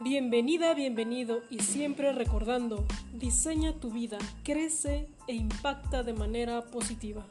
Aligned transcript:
Bienvenida, 0.00 0.74
bienvenido 0.74 1.42
y 1.50 1.58
siempre 1.58 2.12
recordando, 2.12 2.86
diseña 3.14 3.80
tu 3.80 3.90
vida, 3.90 4.16
crece 4.44 5.08
e 5.26 5.34
impacta 5.34 6.04
de 6.04 6.12
manera 6.12 6.66
positiva. 6.66 7.26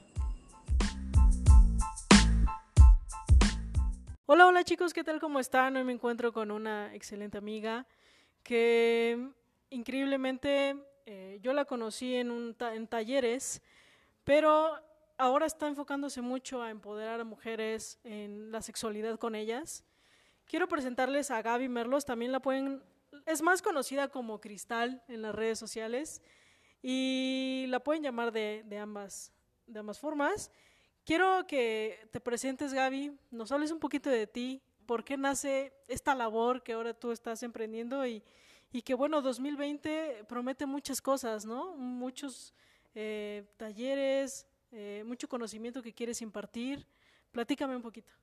Hola, 4.26 4.48
hola 4.48 4.66
chicos, 4.66 4.94
¿qué 4.94 5.06
tal? 5.06 5.22
¿Cómo 5.22 5.40
están? 5.40 5.78
Hoy 5.78 5.86
me 5.86 5.94
encuentro 5.94 6.34
con 6.34 6.52
una 6.52 6.94
excelente 6.94 7.38
amiga 7.38 7.88
que 8.44 9.30
increíblemente 9.70 10.76
eh, 11.06 11.40
yo 11.42 11.54
la 11.54 11.64
conocí 11.64 12.16
en, 12.16 12.32
un 12.32 12.54
en 12.60 12.88
talleres, 12.88 13.62
pero 14.26 14.74
ahora 15.18 15.46
está 15.46 15.70
enfocándose 15.70 16.22
mucho 16.22 16.62
a 16.62 16.70
empoderar 16.70 17.22
a 17.22 17.24
mujeres 17.24 17.98
en 18.04 18.52
la 18.52 18.62
sexualidad 18.62 19.18
con 19.18 19.36
ellas 19.36 19.86
Quiero 20.48 20.70
presentarles 20.70 21.30
a 21.30 21.42
Gaby 21.42 21.68
Merlos, 21.68 22.06
también 22.06 22.32
la 22.32 22.40
pueden, 22.40 22.82
es 23.26 23.42
más 23.42 23.62
conocida 23.62 24.08
como 24.08 24.40
Cristal 24.40 25.04
en 25.10 25.22
las 25.22 25.36
redes 25.36 25.60
sociales 25.60 26.22
y 26.82 27.66
la 27.68 27.84
pueden 27.84 28.02
llamar 28.02 28.32
de, 28.32 28.64
ambas, 28.80 29.34
de 29.66 29.80
ambas 29.80 30.00
formas. 30.00 30.50
Quiero 31.04 31.46
que 31.48 32.08
te 32.12 32.22
presentes, 32.22 32.74
Gaby, 32.74 33.12
nos 33.30 33.52
hables 33.52 33.72
un 33.72 33.80
poquito 33.80 34.10
de 34.10 34.26
ti, 34.26 34.62
por 34.86 35.04
qué 35.04 35.18
nace 35.18 35.74
esta 35.90 36.16
labor 36.16 36.64
que 36.64 36.72
ahora 36.72 36.94
tú 36.94 37.12
estás 37.12 37.44
emprendiendo 37.44 38.08
y, 38.08 38.24
y 38.72 38.82
que 38.84 38.94
bueno, 38.94 39.22
2020 39.22 40.24
promete 40.30 40.66
muchas 40.66 41.02
cosas, 41.02 41.46
¿no? 41.46 41.76
Muchos 41.76 42.54
eh, 42.96 43.44
talleres, 43.58 44.48
eh, 44.72 45.04
mucho 45.06 45.28
conocimiento 45.28 45.84
que 45.84 45.94
quieres 45.94 46.22
impartir. 46.22 46.88
Platícame 47.34 47.76
un 47.76 47.82
poquito. 47.82 48.14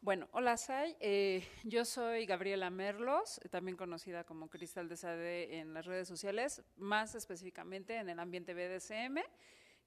Bueno, 0.00 0.28
hola 0.30 0.56
Sai, 0.56 0.96
eh, 1.00 1.44
yo 1.64 1.84
soy 1.84 2.24
Gabriela 2.24 2.70
Merlos, 2.70 3.40
también 3.50 3.76
conocida 3.76 4.22
como 4.22 4.48
Cristal 4.48 4.88
de 4.88 4.96
Sade 4.96 5.58
en 5.58 5.74
las 5.74 5.86
redes 5.86 6.06
sociales, 6.06 6.62
más 6.76 7.16
específicamente 7.16 7.96
en 7.96 8.08
el 8.08 8.20
ambiente 8.20 8.54
BDSM. 8.54 9.18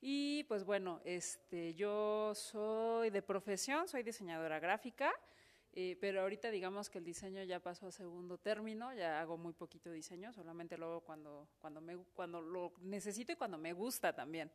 Y 0.02 0.44
pues 0.44 0.66
bueno, 0.66 1.00
este, 1.06 1.74
yo 1.76 2.36
soy 2.36 3.10
de 3.10 3.22
profesión, 3.22 3.88
soy 3.88 4.04
diseñadora 4.04 4.60
gráfica, 4.60 5.14
eh, 5.72 5.98
pero 6.02 6.22
ahorita 6.22 6.52
digamos 6.52 6.90
que 6.90 6.98
el 6.98 7.06
diseño 7.06 7.42
ya 7.44 7.62
pasó 7.62 7.88
a 7.88 7.92
segundo 7.92 8.38
término, 8.38 8.94
ya 8.94 9.22
hago 9.22 9.38
muy 9.38 9.54
poquito 9.54 9.92
diseño, 9.92 10.34
solamente 10.34 10.78
lo 10.78 10.88
hago 10.88 11.02
cuando, 11.02 11.48
cuando, 11.60 11.80
me, 11.80 11.96
cuando 12.14 12.42
lo 12.42 12.74
necesito 12.82 13.32
y 13.32 13.38
cuando 13.38 13.58
me 13.58 13.72
gusta 13.72 14.14
también. 14.14 14.52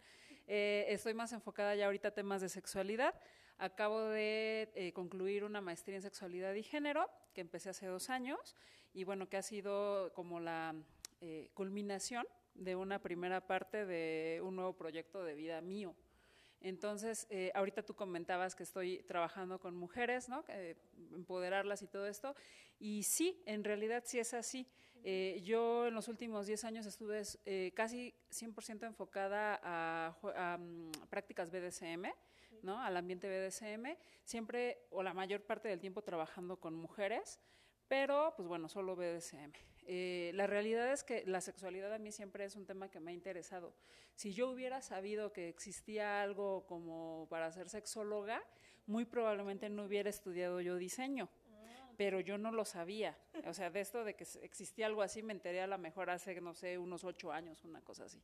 Eh, 0.46 0.84
estoy 0.90 1.14
más 1.14 1.32
enfocada 1.32 1.74
ya 1.74 1.86
ahorita 1.86 2.08
a 2.08 2.10
temas 2.10 2.42
de 2.42 2.50
sexualidad. 2.50 3.14
Acabo 3.58 4.02
de 4.02 4.70
eh, 4.74 4.92
concluir 4.92 5.42
una 5.42 5.62
maestría 5.62 5.96
en 5.96 6.02
sexualidad 6.02 6.52
y 6.52 6.62
género, 6.62 7.08
que 7.32 7.40
empecé 7.40 7.70
hace 7.70 7.86
dos 7.86 8.10
años, 8.10 8.54
y 8.92 9.04
bueno, 9.04 9.30
que 9.30 9.38
ha 9.38 9.42
sido 9.42 10.12
como 10.12 10.40
la 10.40 10.74
eh, 11.22 11.48
culminación 11.54 12.26
de 12.54 12.76
una 12.76 13.00
primera 13.00 13.46
parte 13.46 13.86
de 13.86 14.42
un 14.42 14.56
nuevo 14.56 14.74
proyecto 14.74 15.24
de 15.24 15.34
vida 15.34 15.62
mío. 15.62 15.94
Entonces, 16.60 17.26
eh, 17.30 17.50
ahorita 17.54 17.82
tú 17.82 17.94
comentabas 17.94 18.54
que 18.54 18.62
estoy 18.62 19.02
trabajando 19.04 19.58
con 19.58 19.74
mujeres, 19.74 20.28
¿no? 20.28 20.44
empoderarlas 21.14 21.80
y 21.80 21.86
todo 21.86 22.06
esto. 22.06 22.34
Y 22.78 23.04
sí, 23.04 23.42
en 23.46 23.64
realidad 23.64 24.02
sí 24.06 24.18
es 24.18 24.34
así. 24.34 24.66
yo 25.44 25.86
en 25.86 25.94
los 25.94 26.08
últimos 26.08 26.46
10 26.46 26.64
años 26.64 26.86
estuve 26.86 27.22
casi 27.74 28.14
100% 28.30 28.86
enfocada 28.86 29.60
a, 29.62 30.58
mm, 30.58 30.90
prácticas 31.08 31.50
BDSM 31.50 32.12
al 32.68 32.96
ambiente 32.96 33.28
BDSM, 33.28 33.96
siempre 34.24 34.86
o 34.90 35.02
la 35.02 35.14
mayor 35.14 35.42
parte 35.42 35.68
del 35.68 35.80
tiempo 35.80 36.02
trabajando 36.02 36.58
con 36.58 36.74
mujeres, 36.74 37.40
pero 37.88 38.34
pues 38.36 38.48
bueno, 38.48 38.68
solo 38.68 38.96
BDSM. 38.96 39.52
Eh, 39.88 40.32
la 40.34 40.46
realidad 40.46 40.92
es 40.92 41.04
que 41.04 41.24
la 41.26 41.40
sexualidad 41.40 41.92
a 41.94 41.98
mí 41.98 42.10
siempre 42.10 42.44
es 42.44 42.56
un 42.56 42.66
tema 42.66 42.90
que 42.90 42.98
me 42.98 43.12
ha 43.12 43.14
interesado. 43.14 43.72
Si 44.14 44.32
yo 44.32 44.50
hubiera 44.50 44.82
sabido 44.82 45.32
que 45.32 45.48
existía 45.48 46.22
algo 46.22 46.66
como 46.66 47.28
para 47.30 47.52
ser 47.52 47.68
sexóloga, 47.68 48.42
muy 48.86 49.04
probablemente 49.04 49.68
no 49.68 49.84
hubiera 49.84 50.10
estudiado 50.10 50.60
yo 50.60 50.76
diseño 50.76 51.28
pero 51.96 52.20
yo 52.20 52.38
no 52.38 52.52
lo 52.52 52.64
sabía. 52.64 53.16
O 53.46 53.54
sea, 53.54 53.70
de 53.70 53.80
esto 53.80 54.04
de 54.04 54.14
que 54.14 54.26
existía 54.42 54.86
algo 54.86 55.02
así 55.02 55.22
me 55.22 55.32
enteré 55.32 55.60
a 55.60 55.66
lo 55.66 55.78
mejor 55.78 56.10
hace, 56.10 56.40
no 56.40 56.54
sé, 56.54 56.78
unos 56.78 57.04
ocho 57.04 57.32
años, 57.32 57.64
una 57.64 57.80
cosa 57.80 58.04
así. 58.04 58.22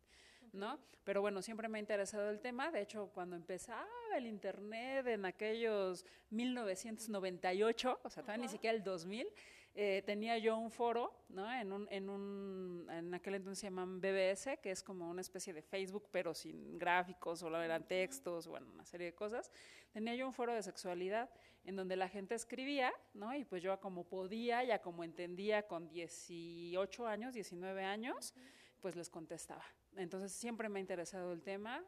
¿No? 0.53 0.79
Pero 1.05 1.21
bueno, 1.21 1.43
siempre 1.43 1.69
me 1.69 1.79
ha 1.79 1.81
interesado 1.81 2.31
el 2.31 2.41
tema. 2.41 2.71
De 2.71 2.81
hecho, 2.81 3.11
cuando 3.13 3.35
empezaba 3.37 3.89
el 4.17 4.27
Internet 4.27 5.07
en 5.07 5.25
aquellos 5.25 6.05
1998, 6.31 8.01
o 8.03 8.11
sea, 8.11 8.23
todavía 8.23 8.45
ni 8.45 8.49
siquiera 8.49 8.77
el 8.77 8.85
2000, 8.85 9.27
eh, 9.75 10.03
tenía 10.05 10.37
yo 10.37 10.59
un 10.59 10.71
foro, 10.71 11.15
¿no? 11.31 11.51
En, 11.51 11.73
un, 11.73 11.89
en, 11.91 12.11
un, 12.11 12.87
en 12.91 13.15
aquel 13.15 13.37
entonces 13.37 13.61
se 13.61 13.67
llaman 13.67 14.03
BBS, 14.03 14.59
que 14.63 14.71
es 14.71 14.83
como 14.83 15.09
una 15.09 15.23
especie 15.23 15.55
de 15.55 15.63
Facebook, 15.63 16.09
pero 16.11 16.35
sin 16.35 16.79
gráficos, 16.79 17.39
solo 17.39 17.61
eran 17.63 17.89
textos, 17.89 18.47
bueno, 18.47 18.67
una 18.71 18.85
serie 18.85 19.07
de 19.07 19.15
cosas. 19.15 19.51
Tenía 19.91 20.15
yo 20.15 20.27
un 20.27 20.35
foro 20.35 20.53
de 20.53 20.63
sexualidad 20.63 21.31
en 21.65 21.77
donde 21.77 21.97
la 21.97 22.09
gente 22.09 22.35
escribía, 22.35 22.93
¿no? 23.15 23.35
Y 23.35 23.45
pues 23.45 23.63
yo 23.63 23.79
como 23.81 24.05
podía, 24.05 24.63
ya 24.63 24.81
como 24.81 25.05
entendía 25.05 25.67
con 25.67 25.89
18 25.89 27.07
años, 27.07 27.33
19 27.33 27.83
años, 27.83 28.35
pues 28.81 28.95
les 28.95 29.09
contestaba. 29.09 29.65
Entonces 29.97 30.33
siempre 30.33 30.69
me 30.69 30.79
ha 30.79 30.81
interesado 30.81 31.33
el 31.33 31.43
tema. 31.43 31.85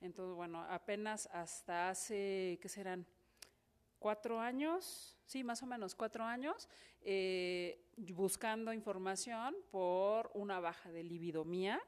Entonces, 0.00 0.34
bueno, 0.36 0.62
apenas 0.68 1.28
hasta 1.32 1.90
hace, 1.90 2.58
¿qué 2.62 2.68
serán? 2.68 3.06
Cuatro 3.98 4.40
años, 4.40 5.18
sí, 5.26 5.42
más 5.42 5.62
o 5.62 5.66
menos 5.66 5.96
cuatro 5.96 6.24
años, 6.24 6.68
eh, 7.00 7.84
buscando 7.96 8.72
información 8.72 9.56
por 9.72 10.30
una 10.34 10.60
baja 10.60 10.92
de 10.92 11.02
libido 11.02 11.44
mía. 11.44 11.80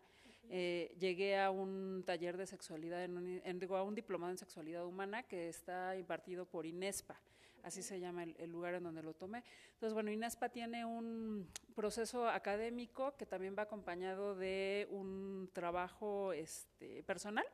Eh, 0.53 0.95
llegué 0.99 1.39
a 1.39 1.51
un 1.51 2.03
taller 2.05 2.37
de 2.37 2.47
sexualidad, 2.47 3.05
en 3.05 3.69
a 3.71 3.83
un 3.83 3.95
diplomado 3.95 4.33
en 4.33 4.39
sexualidad 4.39 4.85
humana 4.85 5.23
que 5.23 5.49
está 5.49 5.97
impartido 5.97 6.45
por 6.45 6.67
INESPA 6.67 7.21
así 7.63 7.83
se 7.83 8.01
llama 8.01 8.25
el, 8.25 8.51
lugar 8.51 8.75
en 8.75 8.85
donde 8.85 9.03
lo 9.03 9.15
tomé. 9.15 9.43
Entonces, 9.75 9.95
bueno, 9.95 10.11
INESPA 10.11 10.49
tiene 10.49 10.85
un 10.85 11.49
proceso 11.75 12.29
académico 12.29 13.17
que 13.17 13.27
también 13.27 13.55
va 13.57 13.63
acompañado 13.63 14.35
de 14.35 14.89
un 14.91 15.51
trabajo 15.53 16.33
este, 16.33 17.03
personal. 17.05 17.45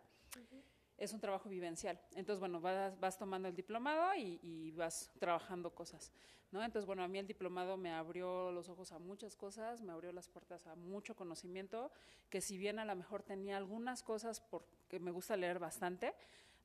Es 0.97 1.13
un 1.13 1.21
trabajo 1.21 1.49
vivencial. 1.49 2.01
Entonces, 2.13 2.41
bueno, 2.41 2.61
vas, 2.61 2.99
vas 2.99 3.19
tomando 3.19 3.49
el 3.49 3.55
diplomado 3.55 4.15
y, 4.17 4.71
vas 4.73 5.11
trabajando 5.19 5.75
cosas. 5.75 6.13
¿no? 6.51 6.63
Entonces, 6.65 6.87
bueno, 6.87 7.03
a 7.03 7.09
mí 7.09 7.19
el 7.19 7.27
diplomado 7.27 7.77
me 7.77 7.93
abrió 7.93 8.51
los 8.51 8.69
ojos 8.69 8.93
a 8.93 8.99
muchas 8.99 9.37
cosas, 9.37 9.83
me 9.83 9.93
abrió 9.93 10.13
las 10.13 10.29
puertas 10.29 10.67
a 10.67 10.75
mucho 10.75 11.15
conocimiento, 11.15 11.91
que 12.31 12.41
si 12.41 12.57
bien 12.57 12.79
a 12.79 12.85
lo 12.85 12.95
mejor 12.95 13.23
tenía 13.23 13.57
algunas 13.57 14.03
cosas 14.03 14.41
porque 14.41 14.99
me 15.01 15.11
gusta 15.11 15.37
leer 15.37 15.59
bastante, 15.59 16.15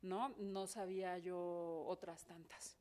¿no? 0.02 0.30
No 0.38 0.68
sabía 0.68 1.18
yo 1.18 1.84
otras 1.88 2.25
tantas. 2.25 2.78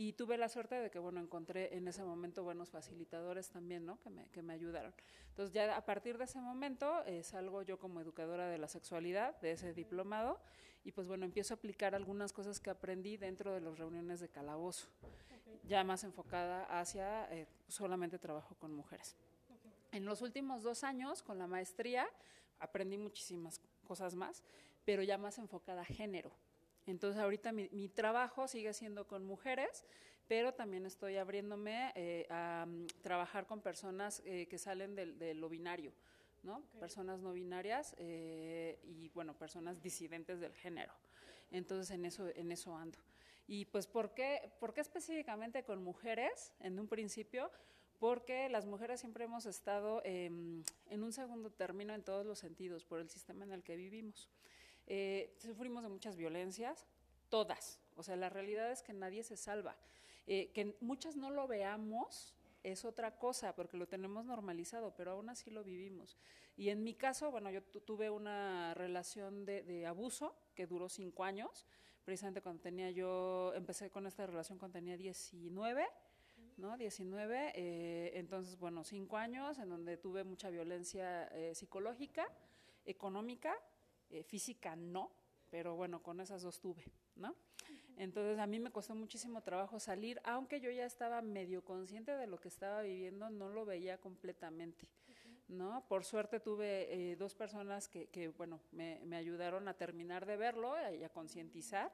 Y 0.00 0.12
tuve 0.12 0.38
la 0.38 0.48
suerte 0.48 0.76
de 0.76 0.92
que, 0.92 1.00
bueno, 1.00 1.18
encontré 1.18 1.76
en 1.76 1.88
ese 1.88 2.04
momento 2.04 2.44
buenos 2.44 2.70
facilitadores 2.70 3.48
también, 3.48 3.84
¿no? 3.84 3.98
Que 3.98 4.10
me, 4.10 4.28
que 4.30 4.42
me 4.42 4.52
ayudaron. 4.52 4.94
Entonces, 5.30 5.52
ya 5.52 5.76
a 5.76 5.84
partir 5.84 6.18
de 6.18 6.24
ese 6.24 6.40
momento 6.40 7.02
eh, 7.04 7.24
salgo 7.24 7.62
yo 7.62 7.80
como 7.80 8.00
educadora 8.00 8.46
de 8.46 8.58
la 8.58 8.68
sexualidad, 8.68 9.40
de 9.40 9.50
ese 9.50 9.74
diplomado, 9.74 10.38
y 10.84 10.92
pues 10.92 11.08
bueno, 11.08 11.24
empiezo 11.24 11.52
a 11.52 11.56
aplicar 11.56 11.96
algunas 11.96 12.32
cosas 12.32 12.60
que 12.60 12.70
aprendí 12.70 13.16
dentro 13.16 13.52
de 13.52 13.60
las 13.60 13.76
reuniones 13.76 14.20
de 14.20 14.28
calabozo, 14.28 14.86
ya 15.64 15.82
más 15.82 16.04
enfocada 16.04 16.62
hacia 16.78 17.24
eh, 17.32 17.48
solamente 17.66 18.20
trabajo 18.20 18.54
con 18.54 18.72
mujeres. 18.72 19.16
En 19.90 20.04
los 20.04 20.22
últimos 20.22 20.62
dos 20.62 20.84
años, 20.84 21.24
con 21.24 21.40
la 21.40 21.48
maestría, 21.48 22.06
aprendí 22.60 22.98
muchísimas 22.98 23.60
cosas 23.82 24.14
más, 24.14 24.44
pero 24.84 25.02
ya 25.02 25.18
más 25.18 25.38
enfocada 25.38 25.80
a 25.82 25.84
género. 25.84 26.30
Entonces 26.88 27.20
ahorita 27.20 27.52
mi, 27.52 27.88
trabajo 27.88 28.48
sigue 28.48 28.72
siendo 28.72 29.06
con 29.06 29.24
mujeres, 29.24 29.84
pero 30.26 30.54
también 30.54 30.86
estoy 30.86 31.16
abriéndome 31.16 31.92
eh, 31.94 32.26
a 32.30 32.66
mm, 32.66 32.86
trabajar 33.02 33.46
con 33.46 33.60
personas 33.60 34.22
eh, 34.24 34.46
que 34.48 34.58
salen 34.58 34.94
del, 34.94 35.38
lo 35.38 35.48
binario, 35.50 35.92
¿no? 36.42 36.62
Personas 36.80 37.20
no 37.20 37.32
binarias 37.32 37.94
eh, 37.98 38.78
y, 38.84 39.10
bueno, 39.10 39.34
personas 39.34 39.82
disidentes 39.82 40.40
del 40.40 40.54
género. 40.54 40.92
Entonces 41.50 41.90
en 41.94 42.06
eso, 42.06 42.26
en 42.34 42.52
eso 42.52 42.74
ando. 42.74 42.98
Y 43.46 43.66
pues, 43.66 43.86
¿por 43.86 44.14
qué, 44.14 44.50
¿por 44.58 44.72
qué 44.72 44.80
específicamente 44.80 45.64
con 45.64 45.82
mujeres 45.82 46.54
en 46.60 46.78
un 46.78 46.88
principio? 46.88 47.50
Porque 47.98 48.48
las 48.48 48.64
mujeres 48.64 49.00
siempre 49.00 49.24
hemos 49.24 49.44
estado 49.44 50.02
em, 50.04 50.62
en 50.88 51.02
un 51.02 51.12
segundo 51.12 51.50
término 51.50 51.94
en 51.94 52.02
todos 52.02 52.24
los 52.24 52.38
sentidos 52.38 52.84
por 52.84 53.00
el 53.00 53.10
sistema 53.10 53.44
en 53.44 53.52
el 53.52 53.62
que 53.62 53.76
vivimos. 53.76 54.30
Eh, 54.88 55.34
sufrimos 55.38 55.82
de 55.82 55.90
muchas 55.90 56.16
violencias, 56.16 56.86
todas. 57.28 57.78
O 57.94 58.02
sea, 58.02 58.16
la 58.16 58.30
realidad 58.30 58.72
es 58.72 58.82
que 58.82 58.92
nadie 58.92 59.22
se 59.22 59.36
salva. 59.36 59.76
Eh, 60.26 60.50
que 60.52 60.76
muchas 60.80 61.16
no 61.16 61.30
lo 61.30 61.46
veamos 61.46 62.34
es 62.62 62.84
otra 62.84 63.18
cosa, 63.18 63.54
porque 63.54 63.76
lo 63.76 63.86
tenemos 63.86 64.24
normalizado, 64.24 64.94
pero 64.96 65.12
aún 65.12 65.28
así 65.28 65.50
lo 65.50 65.62
vivimos. 65.62 66.16
Y 66.56 66.70
en 66.70 66.82
mi 66.82 66.94
caso, 66.94 67.30
bueno, 67.30 67.50
yo 67.50 67.62
tuve 67.62 68.10
una 68.10 68.74
relación 68.74 69.44
de, 69.44 69.86
abuso 69.86 70.34
que 70.54 70.66
duró 70.66 70.88
cinco 70.88 71.24
años, 71.24 71.66
precisamente 72.04 72.40
cuando 72.40 72.62
tenía 72.62 72.90
yo, 72.90 73.52
empecé 73.54 73.90
con 73.90 74.06
esta 74.06 74.26
relación 74.26 74.58
cuando 74.58 74.78
tenía 74.78 74.96
19, 74.96 75.86
¿no? 76.56 76.76
19, 76.76 77.52
eh, 77.54 78.10
entonces, 78.14 78.58
bueno, 78.58 78.82
cinco 78.82 79.16
años 79.16 79.58
en 79.58 79.68
donde 79.68 79.96
tuve 79.96 80.24
mucha 80.24 80.50
violencia 80.50 81.28
eh, 81.28 81.54
psicológica, 81.54 82.26
económica, 82.84 83.54
eh, 84.10 84.22
física 84.22 84.76
no, 84.76 85.10
pero 85.50 85.76
bueno, 85.76 86.02
con 86.02 86.20
esas 86.20 86.42
dos 86.42 86.60
tuve, 86.60 86.84
¿no? 87.16 87.34
Entonces 87.96 88.38
a 88.38 88.46
mí 88.46 88.60
me 88.60 88.70
costó 88.70 88.94
muchísimo 88.94 89.42
trabajo 89.42 89.80
salir, 89.80 90.20
aunque 90.24 90.60
yo 90.60 90.70
ya 90.70 90.86
estaba 90.86 91.20
medio 91.20 91.64
consciente 91.64 92.12
de 92.12 92.26
lo 92.26 92.38
que 92.38 92.48
estaba 92.48 92.82
viviendo, 92.82 93.28
no 93.28 93.48
lo 93.48 93.64
veía 93.64 93.98
completamente, 93.98 94.86
¿no? 95.48 95.84
Por 95.88 96.04
suerte 96.04 96.38
tuve 96.38 97.16
dos 97.16 97.34
personas 97.34 97.88
que, 97.88 98.06
que 98.06 98.28
bueno, 98.28 98.60
me, 98.70 99.00
me, 99.04 99.16
ayudaron 99.16 99.66
a 99.66 99.74
terminar 99.74 100.26
de 100.26 100.36
verlo 100.36 100.74
y 100.94 101.02
a 101.02 101.08
concientizar 101.08 101.92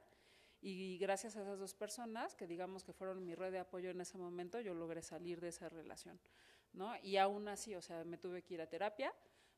y 0.67 0.97
gracias 0.97 1.35
a 1.35 1.43
esas 1.43 1.59
dos 1.59 1.75
personas, 1.75 2.33
que 2.33 2.47
digamos 2.47 2.83
que 2.83 2.91
fueron 2.91 3.23
mi 3.23 3.35
red 3.35 3.51
de 3.51 3.59
apoyo 3.59 3.91
en 3.91 4.01
ese 4.01 4.17
momento, 4.17 4.59
yo 4.59 4.73
logré 4.73 5.03
salir 5.03 5.39
de 5.39 5.49
esa 5.49 5.69
relación, 5.69 6.19
¿no? 6.73 6.91
Y 7.03 7.17
aún 7.17 7.47
así, 7.47 7.75
o 7.75 7.83
sea, 7.83 8.03
me 8.03 8.17
tuve 8.17 8.41
que 8.41 8.55
ir 8.55 8.61
a 8.61 8.67
terapia 8.67 9.13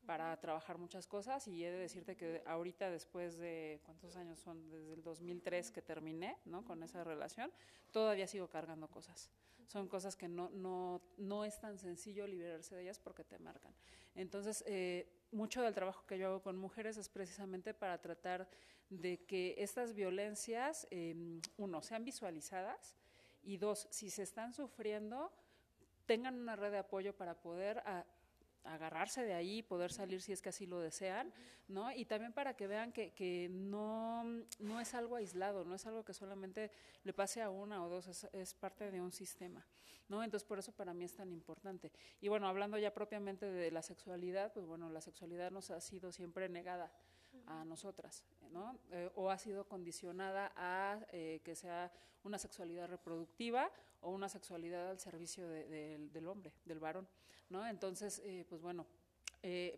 para 0.07 0.39
trabajar 0.39 0.77
muchas 0.77 1.05
cosas 1.05 1.47
y 1.49 1.65
he 1.65 1.69
de 1.69 1.79
decirte 1.79 2.15
que 2.15 2.41
ahorita 2.45 2.89
después 2.89 3.37
de, 3.37 3.81
¿cuántos 3.83 4.15
años 4.15 4.39
son? 4.39 4.69
Desde 4.69 4.93
el 4.93 5.03
2003 5.03 5.69
que 5.69 5.81
terminé, 5.81 6.37
¿no? 6.45 6.63
Con 6.63 6.81
esa 6.81 7.03
relación, 7.03 7.51
todavía 7.91 8.25
sigo 8.25 8.47
cargando 8.47 8.87
cosas. 8.87 9.29
Son 9.67 9.89
cosas 9.89 10.15
que 10.15 10.29
no, 10.29 10.49
no, 10.51 11.01
no 11.17 11.43
es 11.43 11.59
tan 11.59 11.77
sencillo 11.77 12.25
liberarse 12.25 12.73
de 12.73 12.83
ellas 12.83 12.99
porque 12.99 13.25
te 13.25 13.37
marcan. 13.37 13.73
Entonces, 14.15 14.63
eh, 14.65 15.11
mucho 15.31 15.61
del 15.61 15.73
trabajo 15.73 16.07
que 16.07 16.17
yo 16.17 16.27
hago 16.27 16.41
con 16.41 16.57
mujeres 16.57 16.95
es 16.95 17.09
precisamente 17.09 17.73
para 17.73 18.01
tratar 18.01 18.47
de 18.89 19.25
que 19.25 19.55
estas 19.57 19.93
violencias, 19.93 20.87
em, 20.89 21.41
uno, 21.57 21.81
sean 21.81 22.05
visualizadas 22.05 22.95
y 23.43 23.57
dos, 23.57 23.87
si 23.91 24.09
se 24.09 24.23
están 24.23 24.53
sufriendo, 24.53 25.33
tengan 26.05 26.35
una 26.39 26.55
red 26.55 26.71
de 26.71 26.77
apoyo 26.77 27.13
para 27.13 27.35
poder 27.35 27.83
agarrarse 28.63 29.23
de 29.23 29.33
ahí, 29.33 29.63
poder 29.63 29.91
salir 29.91 30.21
si 30.21 30.31
es 30.31 30.41
que 30.41 30.49
así 30.49 30.65
lo 30.65 30.79
desean, 30.79 31.33
¿no? 31.67 31.91
Y 31.91 32.05
también 32.05 32.33
para 32.33 32.55
que 32.55 32.67
vean 32.67 32.91
que, 32.91 33.11
que 33.11 33.49
no, 33.49 34.23
no 34.59 34.79
es 34.79 34.93
algo 34.93 35.15
aislado, 35.15 35.65
no 35.65 35.75
es 35.75 35.85
algo 35.85 36.03
que 36.03 36.13
solamente 36.13 36.71
le 37.03 37.13
pase 37.13 37.41
a 37.41 37.49
una 37.49 37.83
o 37.83 37.89
dos, 37.89 38.07
es, 38.07 38.27
es, 38.33 38.53
parte 38.53 38.91
de 38.91 39.01
un 39.01 39.11
sistema, 39.11 39.65
¿no? 40.07 40.23
Entonces, 40.23 40.47
por 40.47 40.59
eso 40.59 40.71
para 40.71 40.93
mí 40.93 41.05
es 41.05 41.13
tan 41.13 41.31
importante. 41.31 41.91
Y 42.21 42.27
bueno, 42.27 42.47
hablando 42.47 42.77
ya 42.77 42.93
propiamente 42.93 43.45
de 43.45 43.71
la 43.71 43.81
sexualidad, 43.81 44.53
pues 44.53 44.65
bueno, 44.65 44.89
la 44.89 45.01
sexualidad 45.01 45.51
nos 45.51 45.71
ha 45.71 45.81
sido 45.81 46.11
siempre 46.11 46.49
negada 46.49 46.91
a 47.47 47.65
nosotras, 47.65 48.23
¿no? 48.51 48.77
Eh, 48.91 49.09
o 49.15 49.29
ha 49.29 49.37
sido 49.37 49.67
condicionada 49.67 50.51
a 50.55 50.99
eh, 51.11 51.41
que 51.43 51.55
sea 51.55 51.91
una 52.23 52.37
sexualidad 52.37 52.87
reproductiva 52.87 53.71
o 54.01 54.11
una 54.11 54.29
sexualidad 54.29 54.89
al 54.89 54.99
servicio 54.99 55.47
del 55.47 56.27
hombre, 56.27 56.53
del 56.65 56.79
varón, 56.79 57.07
¿no? 57.49 57.65
Entonces, 57.65 58.21
eh, 58.25 58.45
pues 58.47 58.61
bueno, 58.61 58.85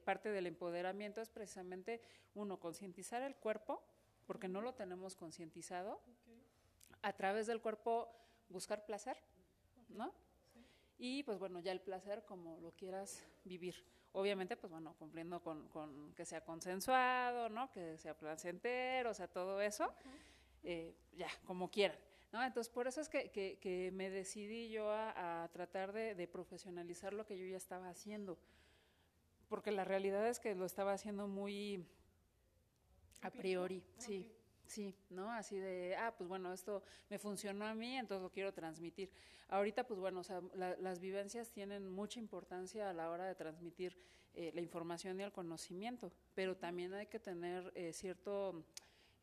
parte 0.04 0.30
del 0.30 0.48
empoderamiento 0.48 1.22
es 1.22 1.30
precisamente, 1.30 2.02
uno, 2.34 2.60
concientizar 2.60 3.22
el 3.22 3.36
cuerpo, 3.36 3.84
porque 4.26 4.48
no 4.48 4.62
lo 4.62 4.74
tenemos 4.74 5.16
concientizado, 5.16 6.02
a 7.02 7.14
través 7.14 7.46
del 7.46 7.62
cuerpo 7.62 8.10
buscar 8.50 8.86
placer, 8.86 9.18
¿no? 9.90 10.14
Y 10.98 11.24
pues 11.24 11.38
bueno, 11.38 11.60
ya 11.60 11.72
el 11.72 11.82
placer 11.82 12.26
como 12.26 12.60
lo 12.60 12.72
quieras 12.72 13.24
vivir. 13.46 13.86
Obviamente, 14.14 14.58
pues 14.58 14.72
bueno, 14.72 14.96
cumpliendo 14.98 15.42
con, 15.42 15.68
con 15.70 16.14
que 16.16 16.26
sea 16.26 16.44
consensuado, 16.44 17.50
¿no? 17.50 17.72
Que 17.72 17.98
sea 17.98 18.18
placentero, 18.18 19.12
o 19.12 19.14
sea, 19.14 19.28
todo 19.28 19.62
eso, 19.62 19.94
eh, 20.64 20.96
ya, 21.14 21.30
como 21.46 21.70
quieran. 21.70 21.98
¿No? 22.32 22.44
Entonces, 22.44 22.72
por 22.72 22.88
eso 22.88 23.02
es 23.02 23.10
que, 23.10 23.32
que, 23.32 23.58
que 23.60 23.92
me 23.92 24.12
decidí 24.12 24.70
yo 24.70 24.92
a, 24.92 25.44
a 25.44 25.48
tratar 25.48 25.94
de, 25.94 26.14
de, 26.14 26.28
profesionalizar 26.28 27.12
lo 27.12 27.26
que 27.26 27.38
yo 27.38 27.46
ya 27.46 27.58
estaba 27.58 27.90
haciendo. 27.90 28.38
Porque 29.48 29.72
la 29.72 29.84
realidad 29.84 30.28
es 30.28 30.40
que 30.40 30.54
lo 30.54 30.66
estaba 30.66 30.94
haciendo 30.94 31.28
muy 31.28 31.88
a 33.22 33.32
priori, 33.32 33.84
sí. 33.98 34.32
Sí, 34.70 34.94
¿no? 35.10 35.32
Así 35.32 35.58
de, 35.58 35.96
ah, 35.96 36.14
pues 36.16 36.28
bueno, 36.28 36.54
esto 36.54 36.84
me 37.10 37.18
funcionó 37.18 37.66
a 37.66 37.74
mí, 37.74 37.98
entonces 37.98 38.22
lo 38.22 38.30
quiero 38.30 38.54
transmitir. 38.54 39.12
Ahorita, 39.48 39.88
pues 39.88 40.00
bueno, 40.00 40.20
o 40.20 40.24
sea, 40.24 40.44
la, 40.54 40.78
las 40.78 41.00
vivencias 41.00 41.50
tienen 41.50 41.90
mucha 41.90 42.20
importancia 42.20 42.88
a 42.88 42.94
la 42.94 43.10
hora 43.10 43.26
de 43.26 43.34
transmitir 43.34 43.98
eh, 44.36 44.52
la 44.54 44.62
información 44.62 45.20
y 45.20 45.24
el 45.24 45.32
conocimiento, 45.32 46.12
pero 46.36 46.56
también 46.56 46.94
hay 46.94 47.08
que 47.08 47.20
tener 47.20 47.72
eh, 47.74 47.94
cierto, 47.94 48.64